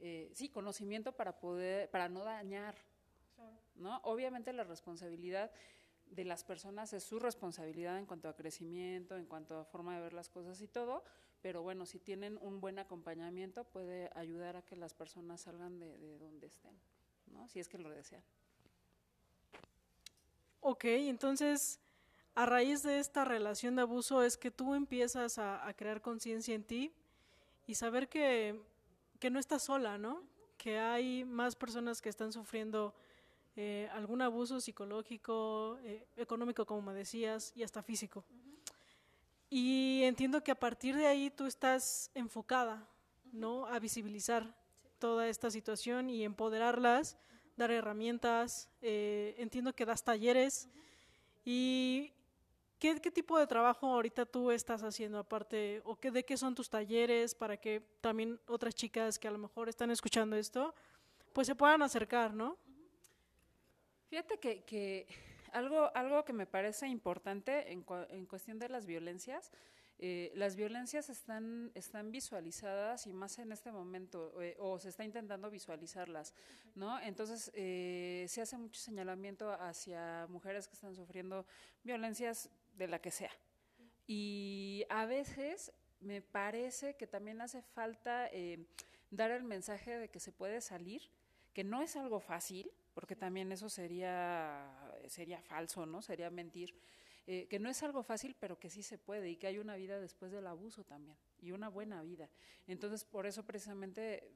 eh, 0.01 0.33
sí, 0.35 0.49
conocimiento 0.49 1.13
para 1.13 1.39
poder, 1.39 1.89
para 1.91 2.09
no 2.09 2.25
dañar, 2.25 2.75
¿no? 3.77 4.01
Obviamente 4.03 4.53
la 4.53 4.65
responsabilidad 4.65 5.53
de 6.07 6.25
las 6.25 6.43
personas 6.43 6.93
es 6.93 7.05
su 7.05 7.21
responsabilidad 7.21 7.99
en 7.99 8.07
cuanto 8.07 8.29
a 8.29 8.35
crecimiento, 8.35 9.17
en 9.17 9.27
cuanto 9.27 9.61
a 9.61 9.65
forma 9.65 9.95
de 9.95 10.03
ver 10.03 10.13
las 10.13 10.29
cosas 10.29 10.61
y 10.61 10.67
todo, 10.67 11.05
pero 11.47 11.63
bueno, 11.63 11.87
si 11.87 12.01
tienen 12.01 12.41
un 12.41 12.61
buen 12.61 12.81
acompañamiento 12.81 13.63
puede 13.63 14.11
ayudar 14.17 14.57
a 14.57 14.63
que 14.63 14.75
las 14.75 14.95
personas 14.95 15.43
salgan 15.43 15.79
de, 15.79 15.97
de 15.97 16.19
donde 16.19 16.49
estén, 16.49 16.77
¿no? 17.29 17.47
Si 17.47 17.61
es 17.61 17.69
que 17.69 17.79
lo 17.79 17.89
desean. 17.89 18.25
Ok, 20.59 20.87
entonces 20.87 21.79
a 22.35 22.47
raíz 22.47 22.83
de 22.83 22.99
esta 22.99 23.25
relación 23.25 23.77
de 23.77 23.83
abuso 23.83 24.25
es 24.25 24.37
que 24.37 24.51
tú 24.51 24.75
empiezas 24.75 25.39
a, 25.39 25.65
a 25.65 25.73
crear 25.75 26.03
conciencia 26.03 26.53
en 26.53 26.65
ti 26.65 26.93
y 27.69 27.77
saber 27.77 28.09
que, 28.09 28.61
que, 29.21 29.31
no 29.31 29.39
estás 29.39 29.63
sola, 29.63 29.99
¿no? 29.99 30.25
Que 30.59 30.81
hay 30.81 31.25
más 31.25 31.55
personas 31.55 32.03
que 32.03 32.09
están 32.09 32.33
sufriendo 32.33 32.93
eh, 33.55 33.89
algún 33.93 34.21
abuso 34.21 34.61
psicológico, 34.61 35.79
eh, 35.85 36.09
económico, 36.17 36.67
como 36.67 36.83
me 36.83 36.95
decías, 36.95 37.53
y 37.55 37.63
hasta 37.63 37.85
físico. 37.85 38.25
Uh 38.31 38.35
-huh. 38.35 38.56
Y 39.49 40.03
entiendo 40.03 40.43
que 40.43 40.51
a 40.51 40.59
partir 40.59 40.97
de 40.97 41.07
ahí 41.07 41.31
tú 41.31 41.47
estás 41.47 42.11
enfocada, 42.15 42.89
¿no? 43.33 43.67
A 43.67 43.79
visibilizar 43.79 44.57
toda 44.99 45.29
esta 45.29 45.51
situación 45.51 46.11
y 46.11 46.25
empoderarlas, 46.25 47.17
dar 47.57 47.71
herramientas. 47.71 48.69
Eh, 48.83 49.35
entiendo 49.39 49.73
que 49.75 49.87
das 49.87 50.03
talleres. 50.03 50.69
¿Y 51.45 52.13
¿qué, 52.79 53.01
qué, 53.01 53.11
tipo 53.11 53.39
de 53.39 53.47
trabajo 53.47 53.87
ahorita 53.87 54.27
tú 54.27 54.51
estás 54.51 54.83
haciendo 54.83 55.19
aparte? 55.19 55.81
¿O 55.85 55.97
qué, 55.97 56.11
de 56.11 56.25
qué 56.25 56.37
son 56.37 56.55
tus 56.55 56.69
talleres 56.69 57.35
para 57.35 57.57
que 57.57 57.83
también 58.01 58.41
otras 58.49 58.75
chicas 58.75 59.19
que 59.19 59.29
a 59.29 59.31
lo 59.31 59.39
mejor 59.39 59.69
están 59.69 59.91
escuchando 59.91 60.37
esto, 60.37 60.75
pues 61.33 61.47
se 61.47 61.55
puedan 61.55 61.83
acercar, 61.83 62.35
¿no? 62.35 62.57
Fíjate 64.09 64.39
que, 64.39 64.65
que 64.65 65.07
algo, 65.57 65.91
algo 65.95 66.25
que 66.25 66.33
me 66.33 66.47
parece 66.47 66.87
importante 66.87 67.73
en, 67.73 67.85
en 68.11 68.27
cuestión 68.27 68.59
de 68.59 68.69
las 68.69 68.87
violencias, 68.87 69.51
eh, 69.99 70.31
las 70.35 70.57
violencias 70.57 71.09
están, 71.09 71.73
están 71.75 72.11
visualizadas 72.11 73.07
y 73.07 73.15
más 73.15 73.39
en 73.39 73.51
este 73.51 73.73
momento, 73.73 74.41
eh, 74.43 74.55
o 74.59 74.79
se 74.79 74.91
está 74.91 75.05
intentando 75.05 75.51
visualizarlas, 75.51 76.35
¿no? 76.75 77.01
Entonces, 77.01 77.51
eh, 77.55 78.27
se 78.29 78.43
hace 78.43 78.59
mucho 78.59 78.79
señalamiento 78.79 79.51
hacia 79.53 80.27
mujeres 80.29 80.69
que 80.69 80.75
están 80.75 80.95
sufriendo 80.95 81.47
violencias 81.83 82.51
de 82.75 82.89
la 82.89 82.99
que 83.01 83.11
sea. 83.11 83.33
Y 84.07 84.85
a 84.91 85.07
veces 85.07 85.73
me 86.01 86.21
parece 86.21 86.95
que 86.97 87.07
también 87.07 87.41
hace 87.41 87.63
falta 87.63 88.29
eh, 88.33 88.67
dar 89.11 89.31
el 89.31 89.45
mensaje 89.45 89.99
de 89.99 90.09
que 90.09 90.21
se 90.21 90.33
puede 90.33 90.61
salir, 90.61 91.03
que 91.53 91.65
no 91.65 91.83
es 91.83 91.97
algo 91.97 92.21
fácil, 92.21 92.71
porque 92.95 93.17
también 93.17 93.51
eso 93.53 93.69
sería, 93.69 94.86
sería 95.09 95.41
falso, 95.43 95.87
¿no? 95.87 96.03
Sería 96.03 96.31
mentir. 96.31 96.75
Eh, 97.29 97.49
que 97.49 97.59
no 97.59 97.69
es 97.69 97.83
algo 97.83 98.05
fácil, 98.05 98.37
pero 98.39 98.57
que 98.59 98.71
sí 98.71 98.85
se 98.85 98.99
puede 98.99 99.29
y 99.29 99.37
que 99.37 99.49
hay 99.49 99.59
una 99.59 99.75
vida 99.75 99.99
después 99.99 100.31
del 100.31 100.47
abuso 100.47 100.85
también 100.85 101.17
y 101.41 101.51
una 101.51 101.69
buena 101.69 102.01
vida. 102.03 102.31
Entonces, 102.69 103.05
por 103.05 103.27
eso 103.27 103.45
precisamente 103.45 104.33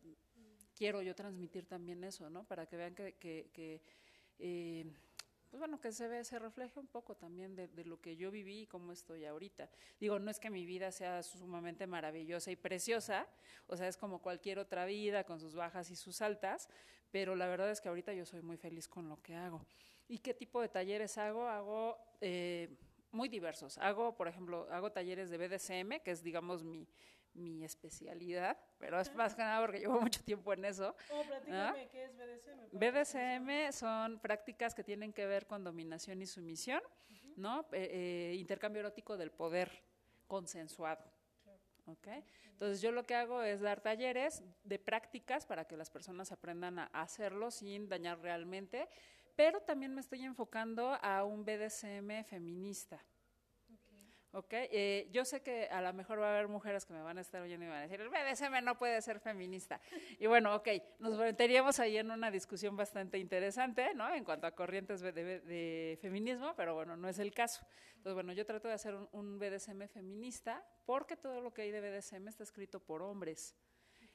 quiero 0.75 1.01
yo 1.01 1.15
transmitir 1.15 1.67
también 1.67 2.03
eso, 2.03 2.29
¿no? 2.31 2.43
Para 2.45 2.67
que 2.67 2.77
vean 2.77 2.95
que, 2.95 3.15
que, 3.15 3.51
que 3.53 3.81
eh, 4.41 4.91
pues 5.51 5.59
bueno, 5.59 5.81
que 5.81 5.93
se 5.93 6.09
ve, 6.09 6.25
se 6.25 6.39
refleje 6.39 6.81
un 6.81 6.87
poco 6.87 7.17
también 7.17 7.55
de, 7.55 7.69
de, 7.69 7.85
lo 7.85 8.01
que 8.01 8.17
yo 8.17 8.31
viví 8.31 8.63
y 8.63 8.67
cómo 8.67 8.91
estoy 8.91 9.25
ahorita. 9.25 9.69
Digo, 10.01 10.19
no 10.19 10.31
es 10.31 10.41
que 10.41 10.49
mi 10.49 10.65
vida 10.65 10.91
sea 10.91 11.23
sumamente 11.23 11.87
maravillosa 11.87 12.51
y 12.51 12.57
preciosa, 12.57 13.29
o 13.67 13.77
sea, 13.77 13.89
es 13.89 13.97
como 13.97 14.23
cualquier 14.23 14.59
otra 14.59 14.85
vida, 14.85 15.25
con 15.25 15.39
sus 15.39 15.55
bajas 15.55 15.91
y 15.91 15.97
sus 15.97 16.23
altas, 16.23 16.69
pero 17.11 17.35
la 17.35 17.47
verdad 17.49 17.71
es 17.71 17.81
que 17.81 17.89
ahorita 17.89 18.15
yo 18.15 18.25
soy 18.25 18.43
muy 18.43 18.57
feliz 18.57 18.89
con 18.89 19.09
lo 19.09 19.21
que 19.23 19.35
hago. 19.35 19.67
¿Y 20.11 20.19
qué 20.19 20.35
tipo 20.35 20.61
de 20.61 20.69
talleres 20.69 21.17
hago? 21.19 21.47
Hago 21.47 21.97
eh, 22.21 22.69
muy 23.13 23.29
diversos. 23.29 23.79
Hago, 23.79 24.17
por 24.17 24.27
ejemplo, 24.27 24.67
hago 24.73 24.91
talleres 24.91 25.31
de 25.31 25.39
BDSM, 25.39 26.03
que 26.03 26.11
es, 26.11 26.25
digamos, 26.25 26.65
mi, 26.65 26.89
mi 27.33 27.65
especialidad, 27.65 28.59
pero 28.77 28.99
es 28.99 29.15
más 29.15 29.37
que 29.37 29.43
nada 29.43 29.61
porque 29.61 29.79
llevo 29.79 30.01
mucho 30.01 30.21
tiempo 30.25 30.53
en 30.53 30.65
eso. 30.65 30.97
Oh, 31.13 31.23
platícame, 31.23 31.85
¿no? 31.85 31.91
¿qué 31.93 32.03
es 32.03 32.17
BDSM? 32.17 32.77
BDSM 32.77 33.73
son 33.73 34.19
prácticas 34.19 34.75
que 34.75 34.83
tienen 34.83 35.13
que 35.13 35.27
ver 35.27 35.47
con 35.47 35.63
dominación 35.63 36.21
y 36.23 36.27
sumisión, 36.27 36.83
uh 36.83 37.13
-huh. 37.13 37.37
¿no? 37.37 37.61
Eh, 37.71 38.33
eh, 38.33 38.35
intercambio 38.37 38.81
erótico 38.81 39.17
del 39.17 39.31
poder 39.31 39.71
consensuado. 40.27 41.05
Okay. 41.87 42.25
Entonces 42.45 42.83
yo 42.83 42.93
lo 42.93 43.05
que 43.05 43.15
hago 43.15 43.43
es 43.43 43.61
dar 43.61 43.81
talleres 43.81 44.43
de 44.65 44.79
prácticas 44.79 45.47
para 45.47 45.67
que 45.67 45.77
las 45.77 45.91
personas 45.91 46.31
aprendan 46.31 46.79
a 46.79 46.87
hacerlo 46.93 47.51
sin 47.51 47.89
dañar 47.89 48.21
realmente, 48.21 48.89
pero 49.41 49.59
también 49.63 49.95
me 49.95 50.03
estoy 50.03 50.23
enfocando 50.23 50.99
a 51.01 51.25
un 51.25 51.47
BDSM 51.47 52.25
feminista. 52.25 53.03
¿ok? 54.33 54.53
Eh, 54.53 55.09
yo 55.13 55.25
sé 55.25 55.41
que 55.41 55.67
a 55.69 55.81
lo 55.81 55.95
mejor 55.95 56.21
va 56.21 56.27
a 56.27 56.35
haber 56.35 56.47
mujeres 56.47 56.85
que 56.85 56.93
me 56.93 57.01
van 57.01 57.17
a 57.17 57.23
estar 57.23 57.41
oyendo 57.41 57.65
y 57.65 57.69
van 57.71 57.79
a 57.79 57.81
decir, 57.81 58.03
el 58.03 58.11
BDSM 58.11 58.63
no 58.63 58.77
puede 58.77 59.01
ser 59.01 59.19
feminista. 59.19 59.81
Y 60.19 60.27
bueno, 60.27 60.55
ok, 60.57 60.69
nos 60.99 61.17
meteríamos 61.17 61.81
ahí 61.81 61.97
en 61.97 62.11
una 62.11 62.31
discusión 62.31 62.77
bastante 62.77 63.17
interesante, 63.17 63.95
¿no? 63.95 64.13
En 64.13 64.25
cuanto 64.25 64.47
a 64.47 64.51
corrientes 64.51 65.01
de, 65.01 65.99
feminismo, 66.03 66.53
pero 66.55 66.75
bueno, 66.75 66.95
no 66.99 67.09
es 67.09 67.19
el 67.19 67.33
caso. 67.33 67.67
Entonces, 67.97 68.13
bueno, 68.13 68.35
yo 68.35 68.45
trato 68.45 68.69
de 68.69 68.75
hacer 68.75 68.95
un, 68.95 69.09
un 69.13 69.39
BDSM 69.39 69.89
feminista 69.89 70.63
porque 70.85 71.17
todo 71.17 71.41
lo 71.41 71.55
que 71.55 71.63
hay 71.63 71.71
de 71.71 71.81
BDSM 71.81 72.29
está 72.29 72.43
escrito 72.43 72.79
por 72.79 73.01
hombres. 73.01 73.57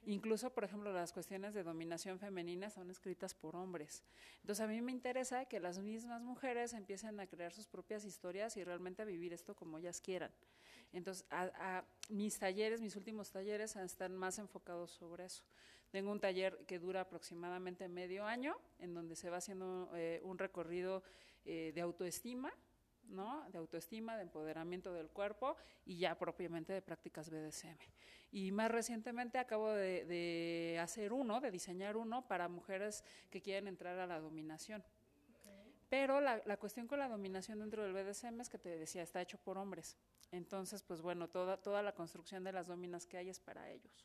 Incluso, 0.06 0.50
por 0.50 0.62
ejemplo, 0.62 0.92
las 0.92 1.12
cuestiones 1.12 1.52
de 1.52 1.64
dominación 1.64 2.20
femenina 2.20 2.70
son 2.70 2.90
escritas 2.90 3.34
por 3.34 3.56
hombres. 3.56 4.04
Entonces, 4.40 4.64
a 4.64 4.68
mí 4.68 4.80
me 4.80 4.92
interesa 4.92 5.46
que 5.46 5.58
las 5.58 5.80
mismas 5.80 6.22
mujeres 6.22 6.74
empiecen 6.74 7.18
a 7.18 7.26
crear 7.26 7.52
sus 7.52 7.66
propias 7.66 8.04
historias 8.04 8.56
y 8.56 8.62
realmente 8.62 9.02
a 9.02 9.04
vivir 9.04 9.32
esto 9.32 9.56
como 9.56 9.78
ellas 9.78 10.00
quieran. 10.00 10.30
Entonces, 10.92 11.26
mis 12.08 12.38
talleres, 12.38 12.80
mis 12.80 12.94
últimos 12.94 13.32
talleres 13.32 13.74
están 13.74 14.16
más 14.16 14.38
enfocados 14.38 14.92
sobre 14.92 15.24
eso. 15.24 15.42
Tengo 15.90 16.12
un 16.12 16.20
taller 16.20 16.56
que 16.66 16.78
dura 16.78 17.00
aproximadamente 17.00 17.88
medio 17.88 18.24
año, 18.24 18.56
en 18.78 18.94
donde 18.94 19.16
se 19.16 19.28
va 19.28 19.38
haciendo 19.38 19.90
eh, 19.96 20.20
un 20.22 20.38
recorrido 20.38 21.02
eh, 21.44 21.72
de 21.74 21.80
autoestima, 21.80 22.52
¿no? 23.08 23.48
De 23.50 23.58
autoestima, 23.58 24.16
de 24.16 24.22
empoderamiento 24.22 24.92
del 24.92 25.08
cuerpo 25.08 25.56
y 25.84 25.98
ya 25.98 26.18
propiamente 26.18 26.72
de 26.72 26.82
prácticas 26.82 27.30
BDSM. 27.30 27.78
Y 28.32 28.52
más 28.52 28.70
recientemente 28.70 29.38
acabo 29.38 29.70
de, 29.70 30.78
hacer 30.80 31.12
uno, 31.12 31.40
de 31.40 31.50
diseñar 31.50 31.96
uno 31.96 32.26
para 32.26 32.48
mujeres 32.48 33.04
que 33.30 33.40
quieren 33.40 33.68
entrar 33.68 33.98
a 33.98 34.06
la 34.06 34.20
dominación. 34.20 34.84
Pero 35.88 36.20
la, 36.20 36.56
cuestión 36.56 36.88
con 36.88 36.98
la 36.98 37.08
dominación 37.08 37.60
dentro 37.60 37.84
del 37.84 37.92
BDSM 37.92 38.40
es 38.40 38.48
que 38.48 38.58
te 38.58 38.76
decía, 38.76 39.02
está 39.02 39.22
hecho 39.22 39.38
por 39.38 39.56
hombres. 39.56 39.96
Entonces, 40.32 40.82
pues 40.82 41.00
bueno, 41.00 41.28
toda, 41.28 41.56
toda 41.56 41.82
la 41.82 41.94
construcción 41.94 42.42
de 42.42 42.52
las 42.52 42.66
dominas 42.66 43.06
que 43.06 43.16
hay 43.18 43.28
es 43.28 43.38
para 43.38 43.70
ellos. 43.70 44.04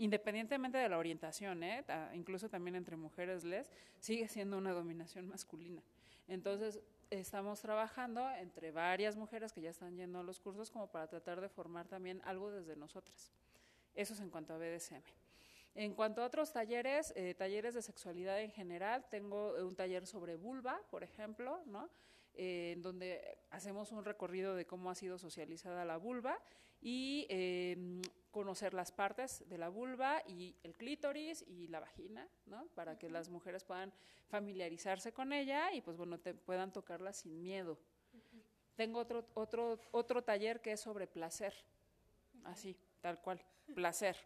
Independientemente 0.00 0.78
de 0.78 0.88
la 0.88 0.98
orientación, 0.98 1.64
¿eh? 1.64 1.84
incluso 2.14 2.48
también 2.48 2.76
entre 2.76 2.96
mujeres 2.96 3.42
les, 3.42 3.68
sigue 3.98 4.28
siendo 4.28 4.56
una 4.56 4.72
dominación 4.72 5.26
masculina. 5.26 5.82
Entonces, 6.28 6.80
estamos 7.10 7.60
trabajando 7.60 8.28
entre 8.32 8.70
varias 8.70 9.16
mujeres 9.16 9.52
que 9.52 9.60
ya 9.60 9.70
están 9.70 9.96
yendo 9.96 10.20
a 10.20 10.22
los 10.22 10.40
cursos 10.40 10.70
como 10.70 10.88
para 10.88 11.06
tratar 11.06 11.40
de 11.40 11.48
formar 11.48 11.88
también 11.88 12.20
algo 12.24 12.50
desde 12.50 12.76
nosotras. 12.76 13.32
Eso 13.94 14.14
es 14.14 14.20
en 14.20 14.30
cuanto 14.30 14.54
a 14.54 14.58
BDSM. 14.58 15.02
En 15.74 15.94
cuanto 15.94 16.22
a 16.22 16.26
otros 16.26 16.52
talleres, 16.52 17.12
eh, 17.16 17.34
talleres 17.34 17.74
de 17.74 17.82
sexualidad 17.82 18.40
en 18.40 18.50
general, 18.50 19.06
tengo 19.10 19.54
un 19.64 19.76
taller 19.76 20.06
sobre 20.06 20.36
vulva, 20.36 20.80
por 20.90 21.04
ejemplo, 21.04 21.62
¿no? 21.66 21.88
Eh, 22.34 22.72
en 22.72 22.82
donde 22.82 23.38
hacemos 23.50 23.92
un 23.92 24.04
recorrido 24.04 24.54
de 24.54 24.66
cómo 24.66 24.90
ha 24.90 24.94
sido 24.94 25.18
socializada 25.18 25.84
la 25.84 25.96
vulva 25.96 26.38
y 26.80 27.26
em, 27.28 28.00
conocer 28.30 28.74
las 28.74 28.92
partes 28.92 29.48
de 29.48 29.58
la 29.58 29.68
vulva 29.68 30.22
y 30.26 30.56
el 30.62 30.74
clítoris 30.74 31.44
y 31.46 31.68
la 31.68 31.80
vagina, 31.80 32.28
¿no? 32.46 32.66
Para 32.74 32.98
que 32.98 33.10
las 33.10 33.28
mujeres 33.28 33.64
puedan 33.64 33.92
familiarizarse 34.28 35.12
con 35.12 35.32
ella 35.32 35.72
y 35.72 35.80
pues 35.80 35.96
bueno, 35.96 36.18
te 36.18 36.34
puedan 36.34 36.72
tocarla 36.72 37.12
sin 37.12 37.40
miedo. 37.42 37.78
Tengo 38.76 39.00
otro, 39.00 39.26
otro, 39.34 39.80
otro 39.90 40.22
taller 40.22 40.60
que 40.60 40.72
es 40.72 40.80
sobre 40.80 41.06
placer, 41.06 41.52
así, 42.44 42.76
tal 43.00 43.20
cual, 43.20 43.42
placer. 43.74 44.16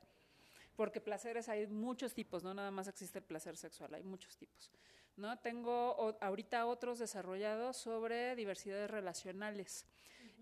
Porque 0.76 1.00
placeres 1.00 1.48
hay 1.48 1.66
muchos 1.66 2.12
tipos, 2.12 2.42
no 2.42 2.52
nada 2.52 2.70
más 2.70 2.88
existe 2.88 3.18
el 3.18 3.24
placer 3.24 3.56
sexual, 3.56 3.94
hay 3.94 4.02
muchos 4.02 4.36
tipos. 4.36 4.70
¿no? 5.16 5.38
Tengo 5.38 6.16
ahorita 6.20 6.66
otros 6.66 6.98
desarrollados 6.98 7.76
sobre 7.76 8.34
diversidades 8.36 8.90
relacionales, 8.90 9.86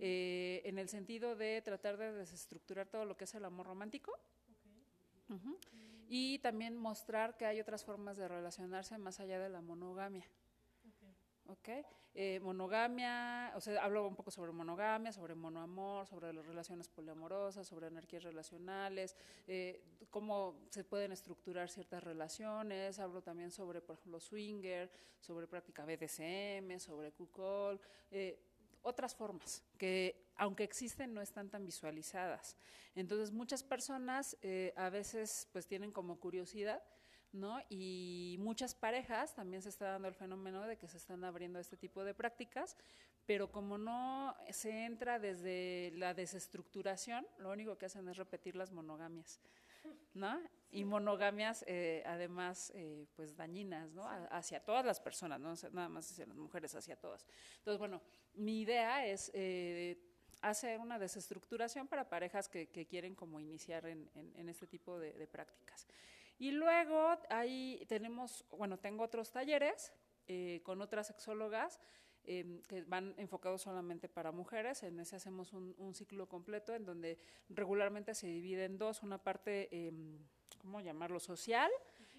eh, 0.01 0.63
en 0.65 0.79
el 0.79 0.89
sentido 0.89 1.37
de 1.37 1.63
tratar 1.63 1.97
de 1.97 2.13
desestructurar 2.13 2.89
todo 2.89 3.05
lo 3.05 3.17
que 3.17 3.25
es 3.25 3.35
el 3.35 3.45
amor 3.45 3.67
romántico. 3.67 4.13
Y 6.09 6.41
también 6.41 6.77
mostrar 6.77 7.37
que 7.37 7.47
hay 7.47 7.61
otras 7.61 7.85
formas 7.85 8.17
de 8.17 8.27
relacionarse 8.27 8.99
más 8.99 9.21
allá 9.21 9.39
de 9.39 9.49
la 9.49 9.61
monogamia. 9.61 10.27
Okay. 11.47 11.85
Eh, 12.13 12.41
monogamia, 12.41 13.53
o 13.55 13.61
sea, 13.61 13.85
hablo 13.85 14.07
un 14.07 14.17
poco 14.17 14.33
sobre 14.33 14.51
monogamia, 14.51 15.13
sobre 15.13 15.37
monoamor, 15.37 16.09
sobre 16.09 16.33
las 16.33 16.45
relaciones 16.45 16.89
poliamorosas, 16.89 17.69
sobre 17.69 17.87
anarquías 17.87 18.25
relacionales, 18.25 19.15
eh, 19.47 19.81
cómo 20.11 20.67
se 20.71 20.83
pueden 20.83 21.13
estructurar 21.13 21.69
ciertas 21.69 22.03
relaciones, 22.03 22.99
hablo 22.99 23.23
también 23.23 23.53
sobre, 23.53 23.81
por 23.81 23.95
ejemplo, 23.97 24.19
swinger, 24.19 24.91
sobre 25.21 25.47
práctica 25.47 25.85
BDSM, 25.85 26.81
sobre 26.81 27.13
QCOL, 27.13 27.81
eh, 28.11 28.41
otras 28.83 29.15
formas 29.15 29.63
que, 29.79 30.27
aunque 30.37 30.65
existen, 30.65 31.15
no 31.15 31.21
están 31.21 31.51
tan 31.51 31.67
visualizadas. 31.67 32.57
Entonces, 32.95 33.31
muchas 33.33 33.63
personas 33.63 34.37
eh, 34.43 34.73
a 34.77 34.91
veces 34.91 35.49
pues 35.53 35.67
tienen 35.67 35.93
como 35.93 36.19
curiosidad 36.19 36.83
¿no? 37.33 37.61
Y 37.69 38.37
muchas 38.41 38.75
parejas 38.75 39.35
también 39.35 39.63
se 39.63 39.69
está 39.69 39.93
dando 39.93 40.09
el 40.09 40.15
fenómeno 40.15 40.67
de 40.67 40.77
que 40.77 40.89
se 40.89 40.97
están 40.97 41.25
abriendo 41.25 41.59
este 41.59 41.77
tipo 41.77 42.05
de 42.05 42.15
prácticas, 42.15 42.77
pero 43.27 43.51
como 43.51 43.79
no 43.79 44.35
se 44.51 44.85
entra 44.85 45.19
desde 45.19 45.93
la 45.95 46.15
desestructuración, 46.15 47.27
lo 47.39 47.51
único 47.51 47.79
que 47.79 47.87
hacen 47.87 48.09
es 48.09 48.17
repetir 48.17 48.57
las 48.57 48.73
monogamias, 48.73 49.41
¿no? 50.15 50.41
Y 50.73 50.85
monogamias, 50.85 51.65
eh, 51.67 52.03
además, 52.07 52.73
eh, 52.75 53.07
pues 53.17 53.37
dañinas, 53.37 53.91
¿no? 53.93 54.07
hacia 54.31 54.61
todas 54.63 54.85
las 54.85 55.01
personas, 55.01 55.41
no 55.41 55.55
nada 55.73 55.89
más 55.89 56.11
hacia 56.11 56.27
las 56.27 56.37
mujeres, 56.37 56.75
hacia 56.75 56.97
todas. 56.97 57.27
Entonces, 57.59 57.79
bueno, 57.79 58.01
mi 58.35 58.61
idea 58.61 59.05
es 59.07 59.31
eh, 59.35 59.99
hacer 60.43 60.79
una 60.79 60.99
desestructuración 60.99 61.89
para 61.89 62.09
parejas 62.09 62.49
que, 62.49 62.69
quieren 62.89 63.15
como 63.15 63.41
iniciar 63.41 63.87
en, 63.87 64.49
este 64.49 64.67
tipo 64.67 64.99
de 64.99 65.27
prácticas. 65.27 65.89
Y 66.41 66.53
luego 66.53 67.19
ahí 67.29 67.85
tenemos, 67.87 68.47
bueno, 68.51 68.79
tengo 68.79 69.05
otros 69.05 69.31
talleres 69.31 69.93
eh, 70.27 70.63
con 70.65 70.81
otras 70.81 71.07
sexólogas 71.07 71.79
em, 72.31 72.63
que 72.63 72.83
van 72.83 73.13
enfocados 73.19 73.63
solamente 73.63 74.09
para 74.09 74.31
mujeres. 74.31 74.85
En 74.85 75.01
ese 75.01 75.17
hacemos 75.17 75.53
un, 75.53 75.95
ciclo 75.95 76.29
completo 76.29 76.73
en 76.75 76.85
donde 76.85 77.19
regularmente 77.49 78.15
se 78.15 78.29
divide 78.29 78.67
en 78.67 78.79
dos, 78.79 79.03
una 79.03 79.19
parte, 79.19 79.69
em, 79.73 80.17
¿cómo 80.59 80.81
llamarlo?, 80.81 81.19
social. 81.19 81.71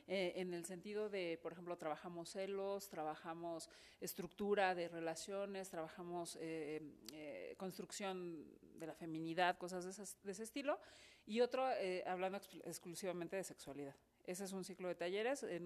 Eh, 0.07 0.33
en 0.35 0.53
el 0.53 0.65
sentido 0.65 1.09
de, 1.09 1.39
por 1.41 1.53
ejemplo, 1.53 1.77
trabajamos 1.77 2.31
celos, 2.31 2.89
trabajamos 2.89 3.69
estructura 4.01 4.75
de 4.75 4.89
relaciones, 4.89 5.69
trabajamos 5.69 6.37
eh, 6.41 7.55
construcción 7.57 8.45
de 8.75 8.87
la 8.87 8.93
feminidad, 8.93 9.57
cosas 9.57 9.85
de, 9.85 10.05
de 10.23 10.31
ese 10.33 10.43
estilo, 10.43 10.77
y 11.25 11.39
otro 11.39 11.65
hablando 12.05 12.39
exclusivamente 12.65 13.37
de 13.37 13.45
sexualidad. 13.45 13.95
Ese 14.25 14.43
es 14.43 14.51
un 14.51 14.65
ciclo 14.65 14.89
de 14.89 14.95
talleres 14.95 15.43
en 15.43 15.65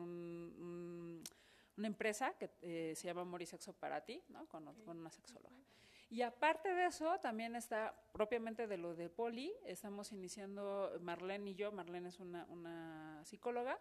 una 1.78 1.88
empresa 1.88 2.34
que 2.38 2.50
eh, 2.62 2.94
se 2.96 3.08
llama 3.08 3.22
Amor 3.22 3.42
y 3.42 3.46
Sexo 3.46 3.74
para 3.74 4.02
ti, 4.06 4.24
¿no? 4.30 4.48
con, 4.48 4.68
una 4.88 5.12
sexóloga. 5.12 5.56
Y 6.10 6.22
aparte 6.22 6.74
de 6.74 6.86
eso, 6.86 7.20
también 7.20 7.56
está 7.56 7.94
propiamente 8.14 8.68
de 8.68 8.78
lo 8.78 8.96
de 8.96 9.10
Poli, 9.10 9.52
estamos 9.66 10.12
iniciando, 10.12 10.98
Marlene 11.02 11.50
y 11.50 11.56
yo, 11.56 11.72
Marlene 11.72 12.10
es 12.10 12.20
una, 12.20 13.22
psicóloga, 13.26 13.80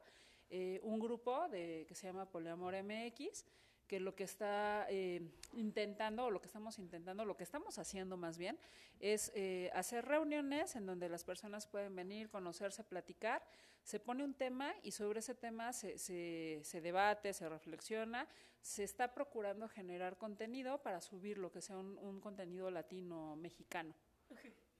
eh, 0.51 0.81
un 0.83 0.99
grupo 0.99 1.49
de, 1.49 1.85
que 1.87 1.95
se 1.95 2.07
llama 2.07 2.31
Poliamor 2.31 2.75
MX, 2.83 3.45
que 3.87 4.01
lo 4.01 4.15
que 4.15 4.25
está 4.25 4.87
eh, 4.89 5.23
intentando, 5.53 6.27
o 6.27 6.31
lo 6.31 6.41
que 6.41 6.47
estamos 6.47 6.79
intentando, 6.79 7.25
lo 7.25 7.37
que 7.37 7.45
estamos 7.45 7.79
haciendo 7.79 8.17
más 8.17 8.39
bien, 8.39 8.59
es 9.01 9.33
hacer 9.75 10.07
reuniones 10.07 10.77
en 10.77 10.87
donde 10.87 11.09
las 11.09 11.25
personas 11.25 11.67
pueden 11.67 11.95
venir, 11.95 12.31
conocerse, 12.31 12.85
platicar 12.85 13.43
se 13.85 14.01
pone 14.01 14.25
un 14.25 14.35
tema 14.35 14.75
y 14.83 14.91
sobre 14.93 15.21
ese 15.21 15.35
tema 15.35 15.73
se, 15.73 15.99
se, 15.99 16.81
debate, 16.81 17.35
se 17.35 17.49
reflexiona, 17.49 18.27
se 18.63 18.83
está 18.83 19.13
procurando 19.13 19.69
generar 19.69 20.17
contenido 20.17 20.83
para 20.83 21.03
subir 21.03 21.37
lo 21.37 21.53
que 21.53 21.61
sea 21.61 21.77
un, 21.77 22.21
contenido 22.21 22.71
latino 22.71 23.37
mexicano. 23.37 23.95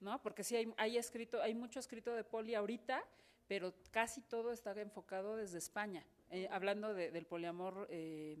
¿No? 0.01 0.21
Porque 0.21 0.43
sí 0.43 0.55
hay, 0.55 0.73
hay 0.77 0.97
escrito, 0.97 1.41
hay 1.41 1.53
mucho 1.53 1.79
escrito 1.79 2.13
de 2.13 2.23
poli 2.23 2.55
ahorita, 2.55 3.03
pero 3.47 3.73
casi 3.91 4.21
todo 4.21 4.51
está 4.51 4.71
enfocado 4.81 5.35
desde 5.35 5.59
España. 5.59 6.05
Eh, 6.35 6.49
hablando 6.51 6.93
del 6.93 7.25
poliamor 7.25 7.87
eh, 7.89 8.35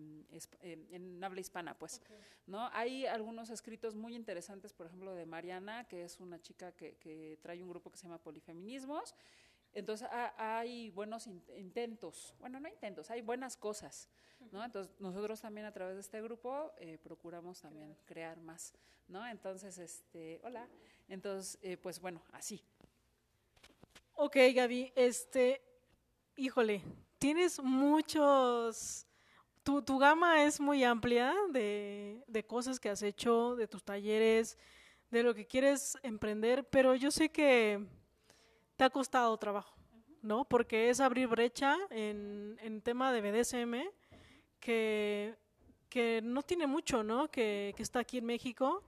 eh, 0.61 0.87
en 0.91 1.23
habla 1.23 1.39
hispana, 1.39 1.77
pues, 1.77 2.01
¿no? 2.45 2.69
Hay 2.73 3.05
algunos 3.05 3.49
escritos 3.49 3.95
muy 3.95 4.15
interesantes, 4.15 4.73
por 4.73 4.87
ejemplo, 4.87 5.13
de 5.13 5.25
Mariana, 5.25 5.87
que 5.87 6.03
es 6.03 6.19
una 6.19 6.41
chica 6.41 6.73
que, 6.73 6.97
que 6.97 7.39
trae 7.41 7.63
un 7.63 7.69
grupo 7.69 7.89
que 7.89 7.97
se 7.97 8.03
llama 8.03 8.17
Polifeminismos, 8.17 9.15
entonces 9.75 10.07
hay 10.37 10.89
buenos 10.91 11.27
intentos, 11.57 12.33
bueno, 12.39 12.61
no 12.61 12.69
intentos, 12.69 13.11
hay 13.11 13.21
buenas 13.21 13.57
cosas, 13.57 14.07
¿no? 14.53 14.63
Entonces 14.63 14.93
nosotros 14.99 15.41
también 15.41 15.65
a 15.65 15.71
través 15.73 15.95
de 15.95 16.01
este 16.01 16.21
grupo 16.21 16.71
eh, 16.77 16.97
procuramos 17.03 17.59
también 17.59 17.93
crear 18.05 18.39
más, 18.39 18.73
¿no? 19.09 19.27
Entonces, 19.27 19.77
este, 19.77 20.39
hola, 20.43 20.65
entonces, 21.09 21.59
eh, 21.61 21.75
pues 21.75 21.99
bueno, 21.99 22.23
así. 22.31 22.63
Ok, 24.13 24.37
Gaby, 24.55 24.93
este, 24.95 25.61
híjole, 26.37 26.81
tienes 27.25 27.59
muchos 27.59 29.07
tu, 29.63 29.81
tu 29.81 29.97
gama 29.97 30.43
es 30.43 30.59
muy 30.59 30.83
amplia 30.83 31.33
de, 31.49 32.23
de 32.27 32.45
cosas 32.45 32.79
que 32.79 32.87
has 32.87 33.01
hecho, 33.01 33.55
de 33.55 33.67
tus 33.67 33.83
talleres, 33.83 34.59
de 35.09 35.23
lo 35.23 35.33
que 35.33 35.47
quieres 35.47 35.97
emprender, 36.03 36.69
pero 36.69 36.93
yo 36.93 37.09
sé 37.09 37.29
que 37.29 37.83
te 38.75 38.83
ha 38.83 38.91
costado 38.91 39.35
trabajo, 39.37 39.75
¿no? 40.21 40.45
Porque 40.45 40.91
es 40.91 40.99
abrir 40.99 41.27
brecha 41.27 41.75
en, 41.89 42.59
en 42.61 42.79
tema 42.83 43.11
de 43.11 43.21
BDSM 43.21 43.73
que, 44.59 45.35
que 45.89 46.21
no 46.23 46.43
tiene 46.43 46.67
mucho, 46.67 47.01
¿no? 47.01 47.31
Que, 47.31 47.73
que 47.75 47.81
está 47.81 48.01
aquí 48.01 48.19
en 48.19 48.25
México, 48.25 48.83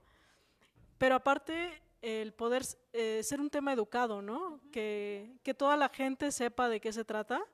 pero 0.96 1.16
aparte 1.16 1.82
el 2.02 2.32
poder 2.34 2.62
eh, 2.92 3.20
ser 3.24 3.40
un 3.40 3.50
tema 3.50 3.72
educado, 3.72 4.22
¿no? 4.22 4.60
Que, 4.70 5.40
que 5.42 5.54
toda 5.54 5.76
la 5.76 5.88
gente 5.88 6.30
sepa 6.30 6.68
de 6.68 6.78
qué 6.80 6.92
se 6.92 7.04
trata 7.04 7.44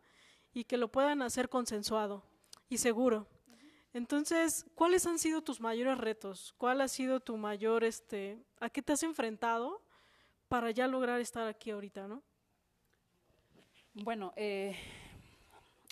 y 0.55 0.65
que 0.65 0.77
lo 0.77 0.91
puedan 0.91 1.21
hacer 1.21 1.49
consensuado 1.49 2.23
y 2.69 2.79
seguro. 2.79 3.27
Entonces, 3.93 4.67
¿cuáles 4.75 5.07
han 5.07 5.19
sido 5.19 5.43
tus 5.43 5.61
mayores 5.61 5.99
retos? 5.99 6.55
¿Cuál 6.57 6.81
ha 6.81 6.89
sido 6.89 7.21
tu 7.21 7.37
mayor, 7.37 7.85
este, 7.85 8.39
a 8.61 8.71
qué 8.71 8.83
te 8.83 8.93
has 8.93 9.03
enfrentado 9.03 9.83
para 10.49 10.71
ya 10.71 10.87
lograr 10.87 11.21
estar 11.21 11.47
aquí 11.47 11.71
ahorita, 11.71 12.09
no? 12.09 12.23
Bueno, 13.95 14.33
eh, 14.35 14.77